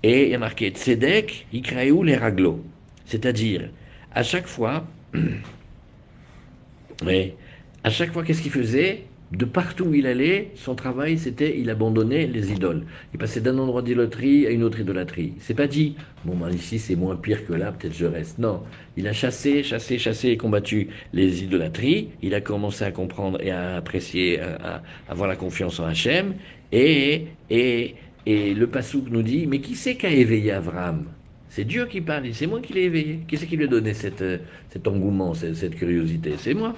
Et 0.05 0.27
il 0.27 0.31
y 0.31 0.35
a 0.35 0.39
marqué 0.39 0.71
Tzedek, 0.71 1.47
Ikraou 1.53 2.05
les 2.05 2.17
raglos. 2.17 2.63
C'est-à-dire, 3.05 3.69
à 4.15 4.23
chaque 4.23 4.47
fois, 4.47 4.87
mais 7.05 7.35
à 7.83 7.91
chaque 7.91 8.13
fois, 8.13 8.23
qu'est-ce 8.23 8.43
qu'il 8.43 8.53
faisait? 8.53 9.08
De 9.33 9.45
partout 9.45 9.85
où 9.85 9.95
il 9.95 10.07
allait, 10.07 10.53
son 10.55 10.75
travail, 10.75 11.19
c'était, 11.19 11.59
il 11.59 11.69
abandonnait 11.69 12.27
les 12.27 12.51
idoles. 12.51 12.85
Il 13.13 13.19
passait 13.19 13.43
d'un 13.43 13.59
endroit 13.59 13.83
d'idolâtrie 13.83 14.47
à 14.47 14.51
une 14.51 14.63
autre 14.63 14.81
idolâtrie. 14.81 15.35
C'est 15.39 15.55
pas 15.55 15.67
dit, 15.67 15.97
bon, 16.25 16.35
ben 16.35 16.51
ici 16.51 16.79
c'est 16.79 16.97
moins 16.97 17.15
pire 17.17 17.47
que 17.47 17.53
là, 17.53 17.73
peut-être 17.73 17.95
je 17.95 18.07
reste. 18.07 18.39
Non, 18.39 18.63
il 18.97 19.07
a 19.07 19.13
chassé, 19.13 19.63
chassé, 19.63 19.99
chassé 19.99 20.29
et 20.29 20.39
combattu 20.39 20.89
les 21.13 21.45
idolâtries. 21.45 22.09
Il 22.23 22.35
a 22.35 22.41
commencé 22.41 22.85
à 22.85 22.91
comprendre 22.91 23.39
et 23.43 23.51
à 23.51 23.77
apprécier, 23.77 24.41
à, 24.41 24.83
avoir 25.09 25.29
la 25.29 25.37
confiance 25.37 25.79
en 25.79 25.85
Hachem. 25.85 26.35
Et, 26.73 27.27
et, 27.51 27.97
et 28.25 28.55
le 28.55 28.67
Passouk 28.67 29.11
nous 29.11 29.23
dit, 29.23 29.47
mais 29.47 29.61
qui 29.61 29.75
c'est 29.75 29.97
qui 29.97 30.07
a 30.07 30.11
éveillé 30.11 30.53
Avram? 30.53 31.05
C'est 31.51 31.65
Dieu 31.65 31.87
qui 31.87 32.01
parle, 32.01 32.33
c'est 32.33 32.47
moi 32.47 32.61
qui 32.61 32.73
l'ai 32.73 32.85
éveillé. 32.85 33.21
Qui 33.29 33.37
c'est 33.37 33.47
qui 33.47 33.57
lui 33.57 33.65
a 33.65 33.69
donné 33.69 33.93
cette, 33.93 34.25
cet 34.71 34.87
engouement, 34.89 35.35
cette 35.35 35.75
curiosité? 35.75 36.37
C'est 36.39 36.55
moi. 36.55 36.75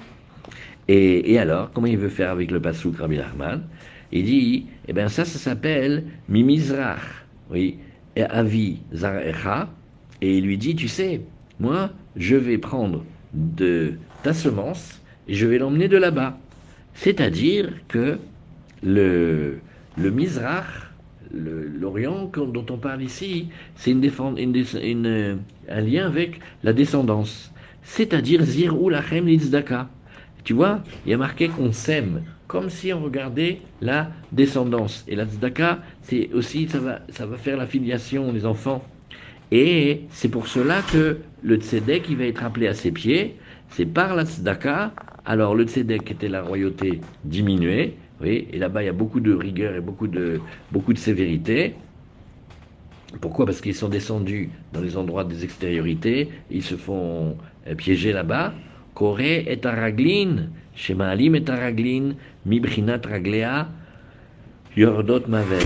Et, 0.93 1.39
alors, 1.39 1.71
comment 1.71 1.87
il 1.87 1.97
veut 1.97 2.09
faire 2.09 2.31
avec 2.31 2.51
le 2.51 2.59
Passouk 2.59 2.97
Rabbi 2.97 3.15
Nachman? 3.15 3.63
Il 4.11 4.25
dit, 4.25 4.65
eh 4.89 4.93
bien 4.93 5.07
ça, 5.07 5.23
ça 5.23 5.39
s'appelle 5.39 6.03
Mimizrach, 6.27 6.99
oui, 7.49 7.77
Avi 8.17 8.79
Zarecha, 8.93 9.69
et 10.21 10.39
il 10.39 10.43
lui 10.43 10.57
dit, 10.57 10.75
tu 10.75 10.89
sais, 10.89 11.21
moi, 11.61 11.91
je 12.17 12.35
vais 12.35 12.57
prendre 12.57 13.05
de 13.33 13.93
ta 14.21 14.33
semence 14.33 15.01
et 15.29 15.33
je 15.33 15.47
vais 15.47 15.59
l'emmener 15.59 15.87
de 15.87 15.95
là-bas. 15.95 16.37
C'est-à-dire 16.93 17.71
que 17.87 18.19
le, 18.83 19.59
le 19.97 20.11
Mizrach, 20.11 20.91
l'Orient 21.33 22.29
dont 22.35 22.65
on 22.69 22.77
parle 22.77 23.01
ici, 23.01 23.47
c'est 23.75 23.91
une, 23.91 25.39
un 25.69 25.81
lien 25.81 26.05
avec 26.05 26.41
la 26.63 26.73
descendance. 26.73 27.53
C'est-à-dire 27.81 28.43
Zir 28.43 28.75
Lachem 28.75 29.25
Litzdaka. 29.25 29.87
Tu 30.43 30.53
vois, 30.53 30.83
il 31.05 31.11
y 31.11 31.13
a 31.13 31.17
marqué 31.17 31.51
qu'on 31.51 31.71
sème, 31.71 32.25
comme 32.47 32.69
si 32.69 32.91
on 32.93 33.01
regardait 33.01 33.69
la 33.79 34.11
descendance. 34.31 35.03
Et 35.07 35.15
la 35.15 35.25
tzedaka, 35.25 35.81
c'est 36.01 36.31
aussi, 36.33 36.67
ça 36.67 36.79
va, 36.79 37.01
ça 37.09 37.25
va 37.25 37.37
faire 37.37 37.57
la 37.57 37.67
filiation 37.67 38.33
des 38.33 38.45
enfants. 38.45 38.91
Et 39.51 40.07
c'est 40.11 40.29
pour 40.29 40.47
cela 40.47 40.83
que 40.83 41.21
le 41.41 41.55
tzedek, 41.57 42.09
il 42.09 42.17
va 42.17 42.25
être 42.25 42.43
appelé 42.43 42.67
à 42.67 42.73
ses 42.73 42.91
pieds, 42.91 43.39
c'est 43.67 43.85
par 43.85 44.15
la 44.15 44.25
tzedaka. 44.25 44.95
Alors 45.25 45.55
le 45.55 45.65
tzedek 45.65 46.09
était 46.11 46.29
la 46.29 46.41
royauté 46.41 47.07
diminuée, 47.23 47.99
oui, 48.19 48.47
et 48.51 48.57
là-bas 48.59 48.83
il 48.83 48.85
y 48.87 48.89
a 48.89 48.93
beaucoup 48.93 49.19
de 49.19 49.33
rigueur 49.33 49.75
et 49.75 49.81
beaucoup 49.81 50.07
de, 50.07 50.43
beaucoup 50.71 50.93
de 50.93 50.97
sévérité. 50.99 51.85
Pourquoi? 53.21 53.45
Parce 53.45 53.59
qu'ils 53.61 53.75
sont 53.75 53.89
descendus 53.89 54.53
dans 54.71 54.79
les 54.81 54.95
endroits 54.95 55.25
des 55.25 55.43
extériorités, 55.43 56.31
ils 56.49 56.63
se 56.63 56.75
font 56.77 57.37
euh, 57.67 57.75
piéger 57.75 58.13
là-bas. 58.13 58.61
Koré 58.93 59.45
et 59.47 59.65
araglin, 59.65 60.49
Shemaalim 60.75 61.35
et 61.35 61.49
araglin, 61.49 62.15
Mibrinat 62.45 63.01
raglea, 63.05 63.69
Yordot 64.75 65.27
mavet. 65.27 65.59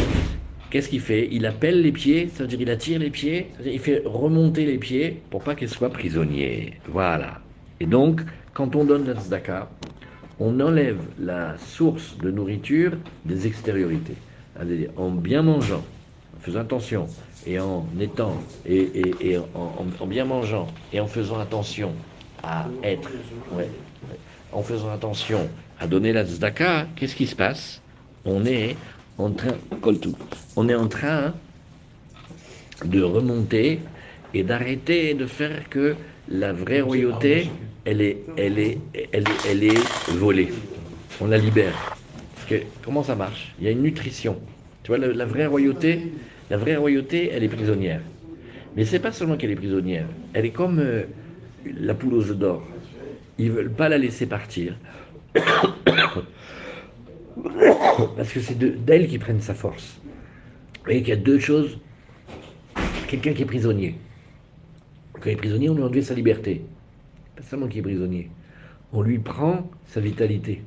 Qu'est-ce 0.70 0.90
qu'il 0.90 1.00
fait? 1.00 1.30
Il 1.32 1.46
appelle 1.46 1.82
les 1.82 1.92
pieds, 1.92 2.30
c'est-à-dire 2.34 2.62
il 2.62 2.70
attire 2.70 3.00
les 3.00 3.10
pieds, 3.10 3.48
il 3.64 3.80
fait 3.80 4.02
remonter 4.06 4.66
les 4.66 4.78
pieds 4.78 5.22
pour 5.30 5.44
pas 5.44 5.56
qu'ils 5.56 5.70
soient 5.70 5.90
prisonniers. 5.90 6.74
Voilà. 6.88 7.40
Et 7.80 7.86
donc, 7.86 8.22
quand 8.54 8.76
on 8.76 8.84
donne 8.84 9.06
la 9.06 9.14
tzedaka, 9.14 9.70
on 10.40 10.60
enlève 10.60 11.00
la 11.20 11.58
source 11.58 12.18
de 12.18 12.30
nourriture 12.32 12.92
des 13.26 13.48
extériorités. 13.48 14.18
En 14.98 15.12
bien 15.12 15.42
mangeant, 15.44 15.84
en 16.36 16.40
faisant 16.40 16.62
attention, 16.62 17.08
et 17.46 17.60
en 17.60 17.86
étant, 18.00 18.36
et, 18.66 19.38
en, 19.54 20.08
bien 20.08 20.26
mangeant, 20.26 20.68
et 20.92 21.00
en 21.00 21.08
faisant 21.08 21.40
attention 21.40 21.94
être, 22.84 23.10
en 24.52 24.62
faisant 24.62 24.92
attention 24.92 25.50
à 25.80 25.88
donner 25.88 26.14
la 26.14 26.26
tzedaka, 26.26 26.88
qu'est-ce 26.96 27.16
qui 27.16 27.28
se 27.28 27.36
passe? 27.36 27.82
On 28.26 28.46
est 28.46 28.76
en 29.18 29.32
train, 29.32 29.56
on 30.56 30.70
est 30.70 30.76
en 30.76 30.88
train 30.88 31.34
de 32.84 33.02
remonter 33.02 33.80
et 34.34 34.44
d'arrêter 34.44 35.14
de 35.14 35.26
faire 35.26 35.70
que 35.70 35.96
la 36.28 36.54
vraie 36.54 36.82
royauté, 36.82 37.50
elle 37.86 38.02
est, 38.02 38.18
elle 38.38 38.60
est, 38.60 39.90
volée. 40.08 40.52
On 41.22 41.28
la 41.28 41.38
libère. 41.38 41.74
Comment 42.84 43.04
ça 43.04 43.16
marche? 43.16 43.54
Il 43.60 43.66
y 43.66 43.68
a 43.68 43.72
une 43.72 43.84
nutrition. 43.84 44.38
Tu 44.84 44.90
vois, 44.90 44.98
la, 44.98 45.08
la 45.08 45.26
vraie 45.26 45.48
royauté, 45.48 46.12
la 46.50 46.58
vraie 46.58 46.76
royauté, 46.76 47.30
elle 47.32 47.44
est 47.44 47.50
prisonnière. 47.50 48.02
Mais 48.76 48.86
c'est 48.86 49.00
pas 49.00 49.12
seulement 49.12 49.38
qu'elle 49.38 49.52
est 49.52 49.56
prisonnière. 49.56 50.06
Elle 50.34 50.46
est 50.46 50.52
comme 50.52 50.80
euh, 50.80 51.04
la 51.66 51.94
poule 51.94 52.14
aux 52.14 52.34
d'or. 52.34 52.64
Ils 53.38 53.52
veulent 53.52 53.72
pas 53.72 53.90
la 53.90 53.98
laisser 53.98 54.26
partir. 54.26 54.78
Parce 58.16 58.32
que 58.32 58.40
c'est 58.40 58.58
de- 58.58 58.70
d'elle 58.70 59.08
qu'ils 59.08 59.20
prennent 59.20 59.42
sa 59.42 59.54
force. 59.54 60.00
Vous 60.06 60.84
voyez 60.86 61.00
qu'il 61.02 61.10
y 61.10 61.18
a 61.18 61.22
deux 61.22 61.40
choses. 61.40 61.80
Quelqu'un 63.08 63.34
qui 63.34 63.42
est 63.44 63.46
prisonnier. 63.46 63.96
Quand 65.14 65.26
il 65.30 65.34
est 65.34 65.36
prisonnier, 65.38 65.70
on 65.70 65.76
lui 65.76 65.82
a 65.84 65.86
enlevé 65.86 66.02
sa 66.02 66.14
liberté. 66.14 66.62
Pas 67.36 67.44
seulement 67.44 67.68
qu'il 67.68 67.80
est 67.80 67.84
prisonnier. 67.84 68.30
On 68.94 69.02
lui 69.02 69.20
prend 69.20 69.70
sa 69.88 70.00
vitalité. 70.00 70.64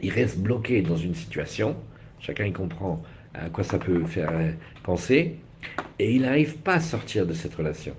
Il 0.00 0.10
reste 0.10 0.38
bloqué 0.38 0.82
dans 0.82 0.96
une 0.96 1.14
situation. 1.14 1.76
Chacun 2.20 2.44
y 2.46 2.52
comprend 2.52 3.02
à 3.34 3.48
quoi 3.48 3.64
ça 3.64 3.78
peut 3.78 4.04
faire 4.04 4.32
penser. 4.82 5.36
Et 5.98 6.14
il 6.14 6.22
n'arrive 6.22 6.58
pas 6.58 6.74
à 6.74 6.80
sortir 6.80 7.26
de 7.26 7.32
cette 7.32 7.54
relation. 7.54 7.94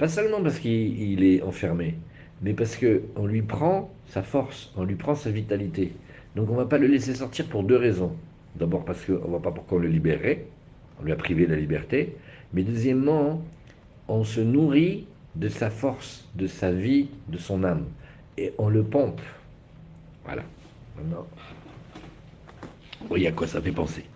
Pas 0.00 0.08
seulement 0.08 0.42
parce 0.42 0.58
qu'il 0.58 0.98
il 0.98 1.22
est 1.24 1.42
enfermé, 1.42 1.94
mais 2.40 2.54
parce 2.54 2.78
qu'on 2.78 3.26
lui 3.26 3.42
prend 3.42 3.92
sa 4.06 4.22
force, 4.22 4.72
on 4.74 4.84
lui 4.84 4.94
prend 4.94 5.14
sa 5.14 5.30
vitalité. 5.30 5.92
Donc 6.34 6.48
on 6.48 6.54
ne 6.54 6.56
va 6.56 6.64
pas 6.64 6.78
le 6.78 6.86
laisser 6.86 7.14
sortir 7.14 7.44
pour 7.48 7.64
deux 7.64 7.76
raisons. 7.76 8.16
D'abord 8.56 8.86
parce 8.86 9.04
qu'on 9.04 9.12
ne 9.12 9.18
voit 9.18 9.42
pas 9.42 9.50
pourquoi 9.50 9.76
on 9.76 9.82
le 9.82 9.88
libérerait, 9.88 10.46
on 10.98 11.04
lui 11.04 11.12
a 11.12 11.16
privé 11.16 11.44
de 11.44 11.52
la 11.52 11.60
liberté. 11.60 12.16
Mais 12.54 12.62
deuxièmement, 12.62 13.44
on 14.08 14.24
se 14.24 14.40
nourrit 14.40 15.06
de 15.34 15.50
sa 15.50 15.68
force, 15.68 16.26
de 16.34 16.46
sa 16.46 16.72
vie, 16.72 17.08
de 17.28 17.36
son 17.36 17.62
âme. 17.62 17.84
Et 18.38 18.54
on 18.56 18.70
le 18.70 18.82
pompe. 18.82 19.20
Voilà. 20.24 20.44
Maintenant, 20.96 21.26
vous 23.02 23.08
voyez 23.08 23.28
à 23.28 23.32
quoi 23.32 23.46
ça 23.46 23.60
fait 23.60 23.70
penser. 23.70 24.06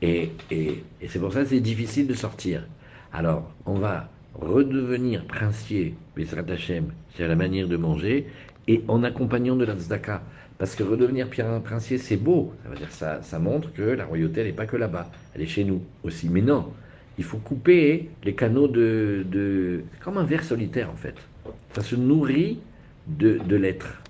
Et, 0.00 0.30
et- 0.50 0.82
et 1.02 1.08
c'est 1.08 1.18
pour 1.18 1.34
ça 1.34 1.42
que 1.42 1.50
c'est 1.50 1.60
difficile 1.60 2.06
de 2.06 2.14
sortir. 2.14 2.66
Alors, 3.12 3.52
on 3.66 3.74
va 3.74 4.08
redevenir 4.34 5.24
princier, 5.26 5.94
Bezrat 6.16 6.44
Hashem, 6.50 6.92
c'est 7.14 7.26
la 7.28 7.36
manière 7.36 7.68
de 7.68 7.76
manger, 7.76 8.26
et 8.66 8.82
en 8.88 9.02
accompagnant 9.02 9.56
de 9.56 9.64
la 9.64 9.74
tzedaka. 9.74 10.22
Parce 10.58 10.74
que 10.74 10.82
redevenir 10.82 11.28
princier, 11.62 11.98
c'est 11.98 12.16
beau. 12.16 12.52
Ça 12.64 12.68
veut 12.68 12.76
dire 12.76 12.90
ça, 12.90 13.22
ça 13.22 13.38
montre 13.38 13.72
que 13.72 13.82
la 13.82 14.04
royauté, 14.04 14.40
elle 14.40 14.48
n'est 14.48 14.52
pas 14.52 14.66
que 14.66 14.76
là-bas, 14.76 15.10
elle 15.34 15.42
est 15.42 15.46
chez 15.46 15.64
nous 15.64 15.82
aussi. 16.02 16.28
Mais 16.28 16.42
non, 16.42 16.72
il 17.16 17.24
faut 17.24 17.38
couper 17.38 18.10
les 18.24 18.34
canaux 18.34 18.66
de... 18.68 19.24
de 19.30 19.84
comme 20.00 20.18
un 20.18 20.24
ver 20.24 20.42
solitaire, 20.42 20.90
en 20.90 20.96
fait. 20.96 21.14
Ça 21.74 21.82
se 21.82 21.94
nourrit 21.96 22.60
de, 23.06 23.38
de 23.38 23.56
l'être. 23.56 24.02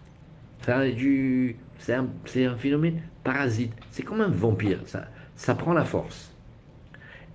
Du- 0.96 1.56
C'est 1.78 1.94
un, 1.94 2.08
un 2.36 2.56
phénomène 2.56 3.00
parasite. 3.24 3.72
C'est 3.90 4.02
comme 4.02 4.20
un 4.20 4.28
vampire. 4.28 4.80
Ça, 4.86 5.08
ça 5.36 5.54
prend 5.54 5.72
la 5.72 5.84
force. 5.84 6.34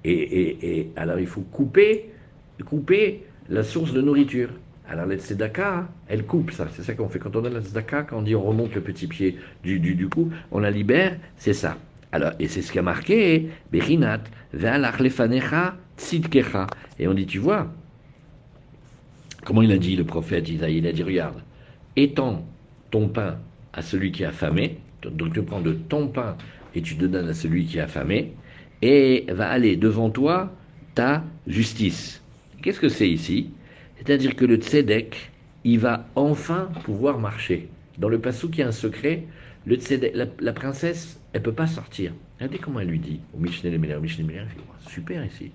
Et, 0.04 0.12
et- 0.12 0.80
et 0.80 0.92
alors 0.96 1.20
il 1.20 1.28
faut 1.28 1.42
couper, 1.42 2.13
couper 2.62 3.24
la 3.50 3.64
source 3.64 3.94
de 3.94 4.02
nourriture. 4.02 4.50
Alors 4.88 5.06
la 5.06 5.16
tzedaka, 5.16 5.88
elle 6.08 6.26
coupe 6.26 6.52
ça. 6.52 6.68
C'est 6.76 6.84
ça 6.84 6.94
qu'on 6.94 7.10
fait 7.10 7.20
quand 7.20 7.36
on 7.36 7.42
donne 7.42 7.54
la 7.54 7.62
tzedaka, 7.62 8.04
quand 8.04 8.20
on 8.20 8.22
dit 8.22 8.36
on 8.36 8.44
remonte 8.44 8.76
le 8.76 8.82
petit 8.82 9.08
pied 9.08 9.38
du, 9.64 9.80
du, 9.80 9.96
du 9.96 10.08
cou, 10.10 10.30
on 10.52 10.60
la 10.60 10.72
libère, 10.72 11.18
c'est 11.38 11.54
ça. 11.54 11.78
Alors, 12.14 12.34
et 12.40 12.48
c'est 12.48 12.62
ce 12.62 12.72
qui 12.72 12.78
a 12.78 12.84
marqué, 12.84 13.50
Bechinat. 13.72 14.22
Et 17.00 17.08
on 17.08 17.14
dit, 17.16 17.26
tu 17.26 17.40
vois, 17.40 17.74
comment 19.44 19.64
il 19.64 19.72
a 19.72 19.78
dit 19.78 19.96
le 19.96 20.04
prophète 20.04 20.48
Isaïe 20.48 20.78
Il 20.78 20.86
a 20.86 20.92
dit, 20.92 21.02
regarde, 21.02 21.42
étends 21.96 22.46
ton 22.92 23.08
pain 23.08 23.40
à 23.74 23.82
celui 23.82 24.12
qui 24.12 24.24
a 24.26 24.32
faimé, 24.32 24.78
donc 25.04 25.34
tu 25.34 25.42
prends 25.42 25.62
de 25.62 25.74
ton 25.74 26.08
pain 26.08 26.38
et 26.76 26.84
tu 26.84 26.96
te 26.96 27.06
donnes 27.06 27.30
à 27.30 27.34
celui 27.34 27.66
qui 27.66 27.80
a 27.80 27.88
faimé, 27.88 28.34
et 28.84 29.26
va 29.30 29.50
aller 29.50 29.76
devant 29.76 30.12
toi 30.12 30.52
ta 30.94 31.24
justice. 31.48 32.23
Qu'est-ce 32.64 32.80
que 32.80 32.88
c'est 32.88 33.10
ici? 33.10 33.50
C'est-à-dire 33.98 34.38
que 34.38 34.46
le 34.46 34.56
tzedek, 34.56 35.32
il 35.66 35.80
va 35.80 36.08
enfin 36.16 36.70
pouvoir 36.86 37.20
marcher. 37.20 37.68
Dans 37.98 38.08
le 38.08 38.20
passou, 38.20 38.50
il 38.54 38.60
y 38.60 38.62
a 38.62 38.68
un 38.70 38.72
secret, 38.72 39.26
le 39.66 39.78
la, 40.40 40.54
princesse, 40.54 41.20
elle 41.34 41.42
peut 41.42 41.52
pas 41.52 41.68
sortir. 41.68 42.14
Regardez 42.38 42.60
comment 42.60 42.80
elle 42.80 42.88
lui 42.88 43.00
dit 43.00 43.20
au 43.36 43.38
Mishneh 43.38 43.70
le 43.70 43.78
Meler. 43.78 44.00
Mishneh 44.02 44.24
le 44.24 44.34
Meler, 44.34 44.46
il 44.46 44.50
fait 44.50 44.62
Oh, 44.62 44.90
super 44.90 45.26
ici. 45.26 45.52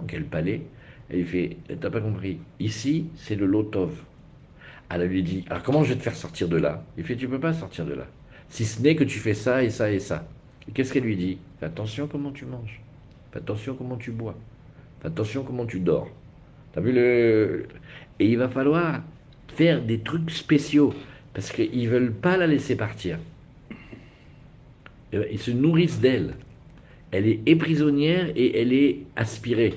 Donc 0.00 0.12
elle 0.12 0.24
palais, 0.24 0.62
il 1.14 1.24
fait 1.24 1.58
T'as 1.80 1.90
pas 1.90 2.00
compris 2.00 2.38
Ici, 2.58 3.06
c'est 3.14 3.36
le 3.36 3.46
lotov. 3.46 3.92
Elle 4.90 5.02
lui 5.04 5.22
dit 5.22 5.44
Alors 5.48 5.62
comment 5.62 5.84
je 5.84 5.90
vais 5.90 5.98
te 5.98 6.02
faire 6.02 6.16
sortir 6.16 6.48
de 6.48 6.56
là? 6.56 6.84
Il 6.98 7.04
fait 7.04 7.14
Tu 7.14 7.28
peux 7.28 7.40
pas 7.40 7.52
sortir 7.52 7.86
de 7.86 7.94
là. 7.94 8.06
Si 8.48 8.64
ce 8.64 8.82
n'est 8.82 8.96
que 8.96 9.04
tu 9.04 9.20
fais 9.20 9.34
ça 9.34 9.62
et 9.62 9.70
ça 9.70 9.92
et 9.92 10.00
ça. 10.00 10.26
Et 10.68 10.72
qu'est-ce 10.72 10.92
qu'elle 10.92 11.04
lui 11.04 11.16
dit? 11.16 11.38
Fais 11.60 11.66
attention 11.66 12.08
comment 12.08 12.32
tu 12.32 12.46
manges. 12.46 12.80
Fais 13.30 13.38
attention 13.38 13.76
comment 13.76 13.96
tu 13.96 14.10
bois. 14.10 14.36
Attention 15.06 15.44
comment 15.44 15.66
tu 15.66 15.78
dors. 15.78 16.10
T'as 16.72 16.80
vu 16.80 16.92
le. 16.92 17.66
Et 18.18 18.26
il 18.26 18.36
va 18.36 18.48
falloir 18.48 19.02
faire 19.54 19.80
des 19.80 20.00
trucs 20.00 20.30
spéciaux. 20.30 20.92
Parce 21.32 21.52
qu'ils 21.52 21.88
veulent 21.88 22.12
pas 22.12 22.36
la 22.36 22.46
laisser 22.48 22.76
partir. 22.76 23.18
Eh 25.12 25.18
ben, 25.18 25.26
Ils 25.30 25.38
se 25.38 25.52
nourrissent 25.52 26.00
d'elle. 26.00 26.34
Elle 27.12 27.26
est 27.28 27.56
prisonnière 27.56 28.32
et 28.34 28.60
elle 28.60 28.72
est 28.72 28.98
aspirée. 29.14 29.74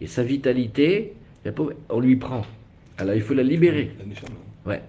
Et 0.00 0.08
sa 0.08 0.24
vitalité, 0.24 1.12
la 1.44 1.52
pauvre, 1.52 1.74
on 1.88 2.00
lui 2.00 2.16
prend. 2.16 2.44
Alors 2.98 3.14
il 3.14 3.22
faut 3.22 3.34
la 3.34 3.44
libérer. 3.44 3.92
Ouais. 4.66 4.82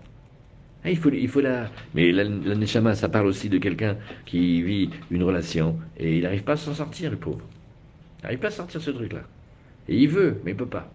Ah, 0.84 0.90
il, 0.90 0.98
faut, 0.98 1.12
il 1.12 1.30
faut 1.30 1.40
la. 1.40 1.70
Mais 1.94 2.12
la, 2.12 2.24
la 2.24 2.56
Neshama, 2.56 2.96
ça 2.96 3.10
parle 3.10 3.28
aussi 3.28 3.48
de 3.48 3.60
quelqu'un 3.60 3.96
qui 4.26 4.64
vit 4.64 4.90
une 5.12 5.24
relation 5.24 5.78
et 5.98 6.18
il 6.18 6.24
n'arrive 6.24 6.44
pas 6.44 6.54
à 6.54 6.58
s'en 6.58 6.74
sortir, 6.74 7.12
le 7.12 7.18
pauvre. 7.18 7.46
Il 8.20 8.24
n'arrive 8.24 8.40
pas 8.40 8.48
à 8.48 8.52
sortir 8.52 8.82
ce 8.82 8.92
truc-là. 8.92 9.22
Et 9.89 9.97
il 9.97 10.09
veut, 10.09 10.41
mais 10.45 10.53
il 10.53 10.57
peut 10.57 10.67
pas. 10.67 10.91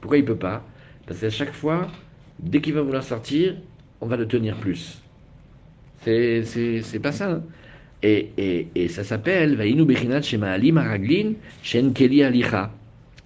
Pourquoi 0.00 0.18
il 0.18 0.24
peut 0.24 0.36
pas 0.36 0.64
Parce 1.06 1.20
qu'à 1.20 1.30
chaque 1.30 1.52
fois, 1.52 1.88
dès 2.38 2.60
qu'il 2.60 2.74
va 2.74 2.82
vouloir 2.82 3.02
sortir, 3.02 3.56
on 4.00 4.06
va 4.06 4.16
le 4.16 4.26
tenir 4.26 4.56
plus. 4.56 5.02
C'est, 6.02 6.44
c'est, 6.44 6.82
c'est 6.82 6.98
pas 7.00 7.12
ça. 7.12 7.30
hein. 7.30 7.42
Et, 8.02 8.30
et, 8.38 8.68
et 8.74 8.88
ça 8.88 9.04
s'appelle 9.04 9.56
Vainu 9.56 9.84
Bechinat 9.84 10.22
Shema 10.22 10.52
Ali 10.52 10.72
Maraglin 10.72 11.34
Shen 11.62 11.92
Keli 11.92 12.22
Alicha. 12.22 12.70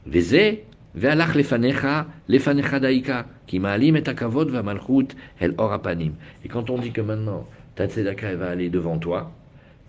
וזה, 0.06 0.52
והלך 0.94 1.36
לפניך, 1.36 1.86
לפניך 2.28 2.74
דייקה, 2.74 3.22
כי 3.46 3.58
מעלים 3.58 3.96
את 3.96 4.08
הכבוד 4.08 4.50
והמלכות 4.50 5.14
אל 5.42 5.52
אור 5.58 5.74
הפנים. 5.74 6.12
Et 6.44 6.48
quand 6.48 6.68
on 6.70 6.78
dit 6.78 6.92
que 6.92 7.00
maintenant, 7.00 7.46
ta 7.74 7.86
tzedaka, 7.88 8.28
elle 8.30 8.36
va 8.36 8.50
aller 8.50 8.68
devant 8.68 8.98
toi, 8.98 9.32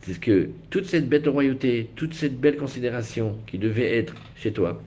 c'est 0.02 0.20
que 0.20 0.50
toute 0.70 0.86
cette 0.86 1.10
belle 1.10 1.28
royauté, 1.28 1.90
toute 1.96 2.14
cette 2.14 2.40
belle 2.40 2.58
considération 2.58 3.38
qui 3.48 3.58
devait 3.58 3.98
être 3.98 4.16
chez 4.36 4.54
toi, 4.54 4.82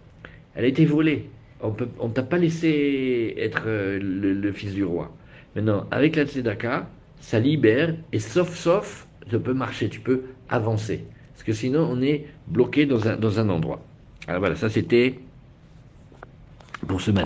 elle 0.56 0.66
a 0.66 0.68
été 0.68 0.86
volée. 0.86 1.30
On 1.62 1.76
on 2.00 2.10
t'a 2.10 2.24
pas 2.24 2.38
laissé 2.38 3.34
être 3.38 3.64
euh, 3.68 4.00
le, 4.00 4.34
le 4.34 4.52
fils 4.52 4.74
du 4.74 4.84
roi. 4.84 5.12
Maintenant, 5.56 5.86
avec 5.92 6.16
la 6.16 6.26
tzedaka, 6.26 6.90
ça 7.20 7.40
libère, 7.40 7.96
et 8.12 8.20
sauf, 8.20 8.54
sauf, 8.56 9.08
tu 9.30 9.40
peux 9.40 9.54
marcher, 9.54 9.88
tu 9.90 10.00
peux 10.00 10.24
avancer. 10.50 11.06
Parce 11.34 11.44
que 11.44 11.54
sinon, 11.54 11.88
on 11.90 12.02
est 12.02 12.26
bloqué 12.48 12.86
dans 12.86 13.08
un, 13.08 13.16
dans 13.16 13.40
un 13.40 13.50
endroit. 13.50 13.82
Alors 14.28 14.40
voilà, 14.40 14.56
ça 14.56 14.70
c'était 14.70 15.20
pour 16.88 17.02
ce 17.02 17.12
matin. 17.12 17.22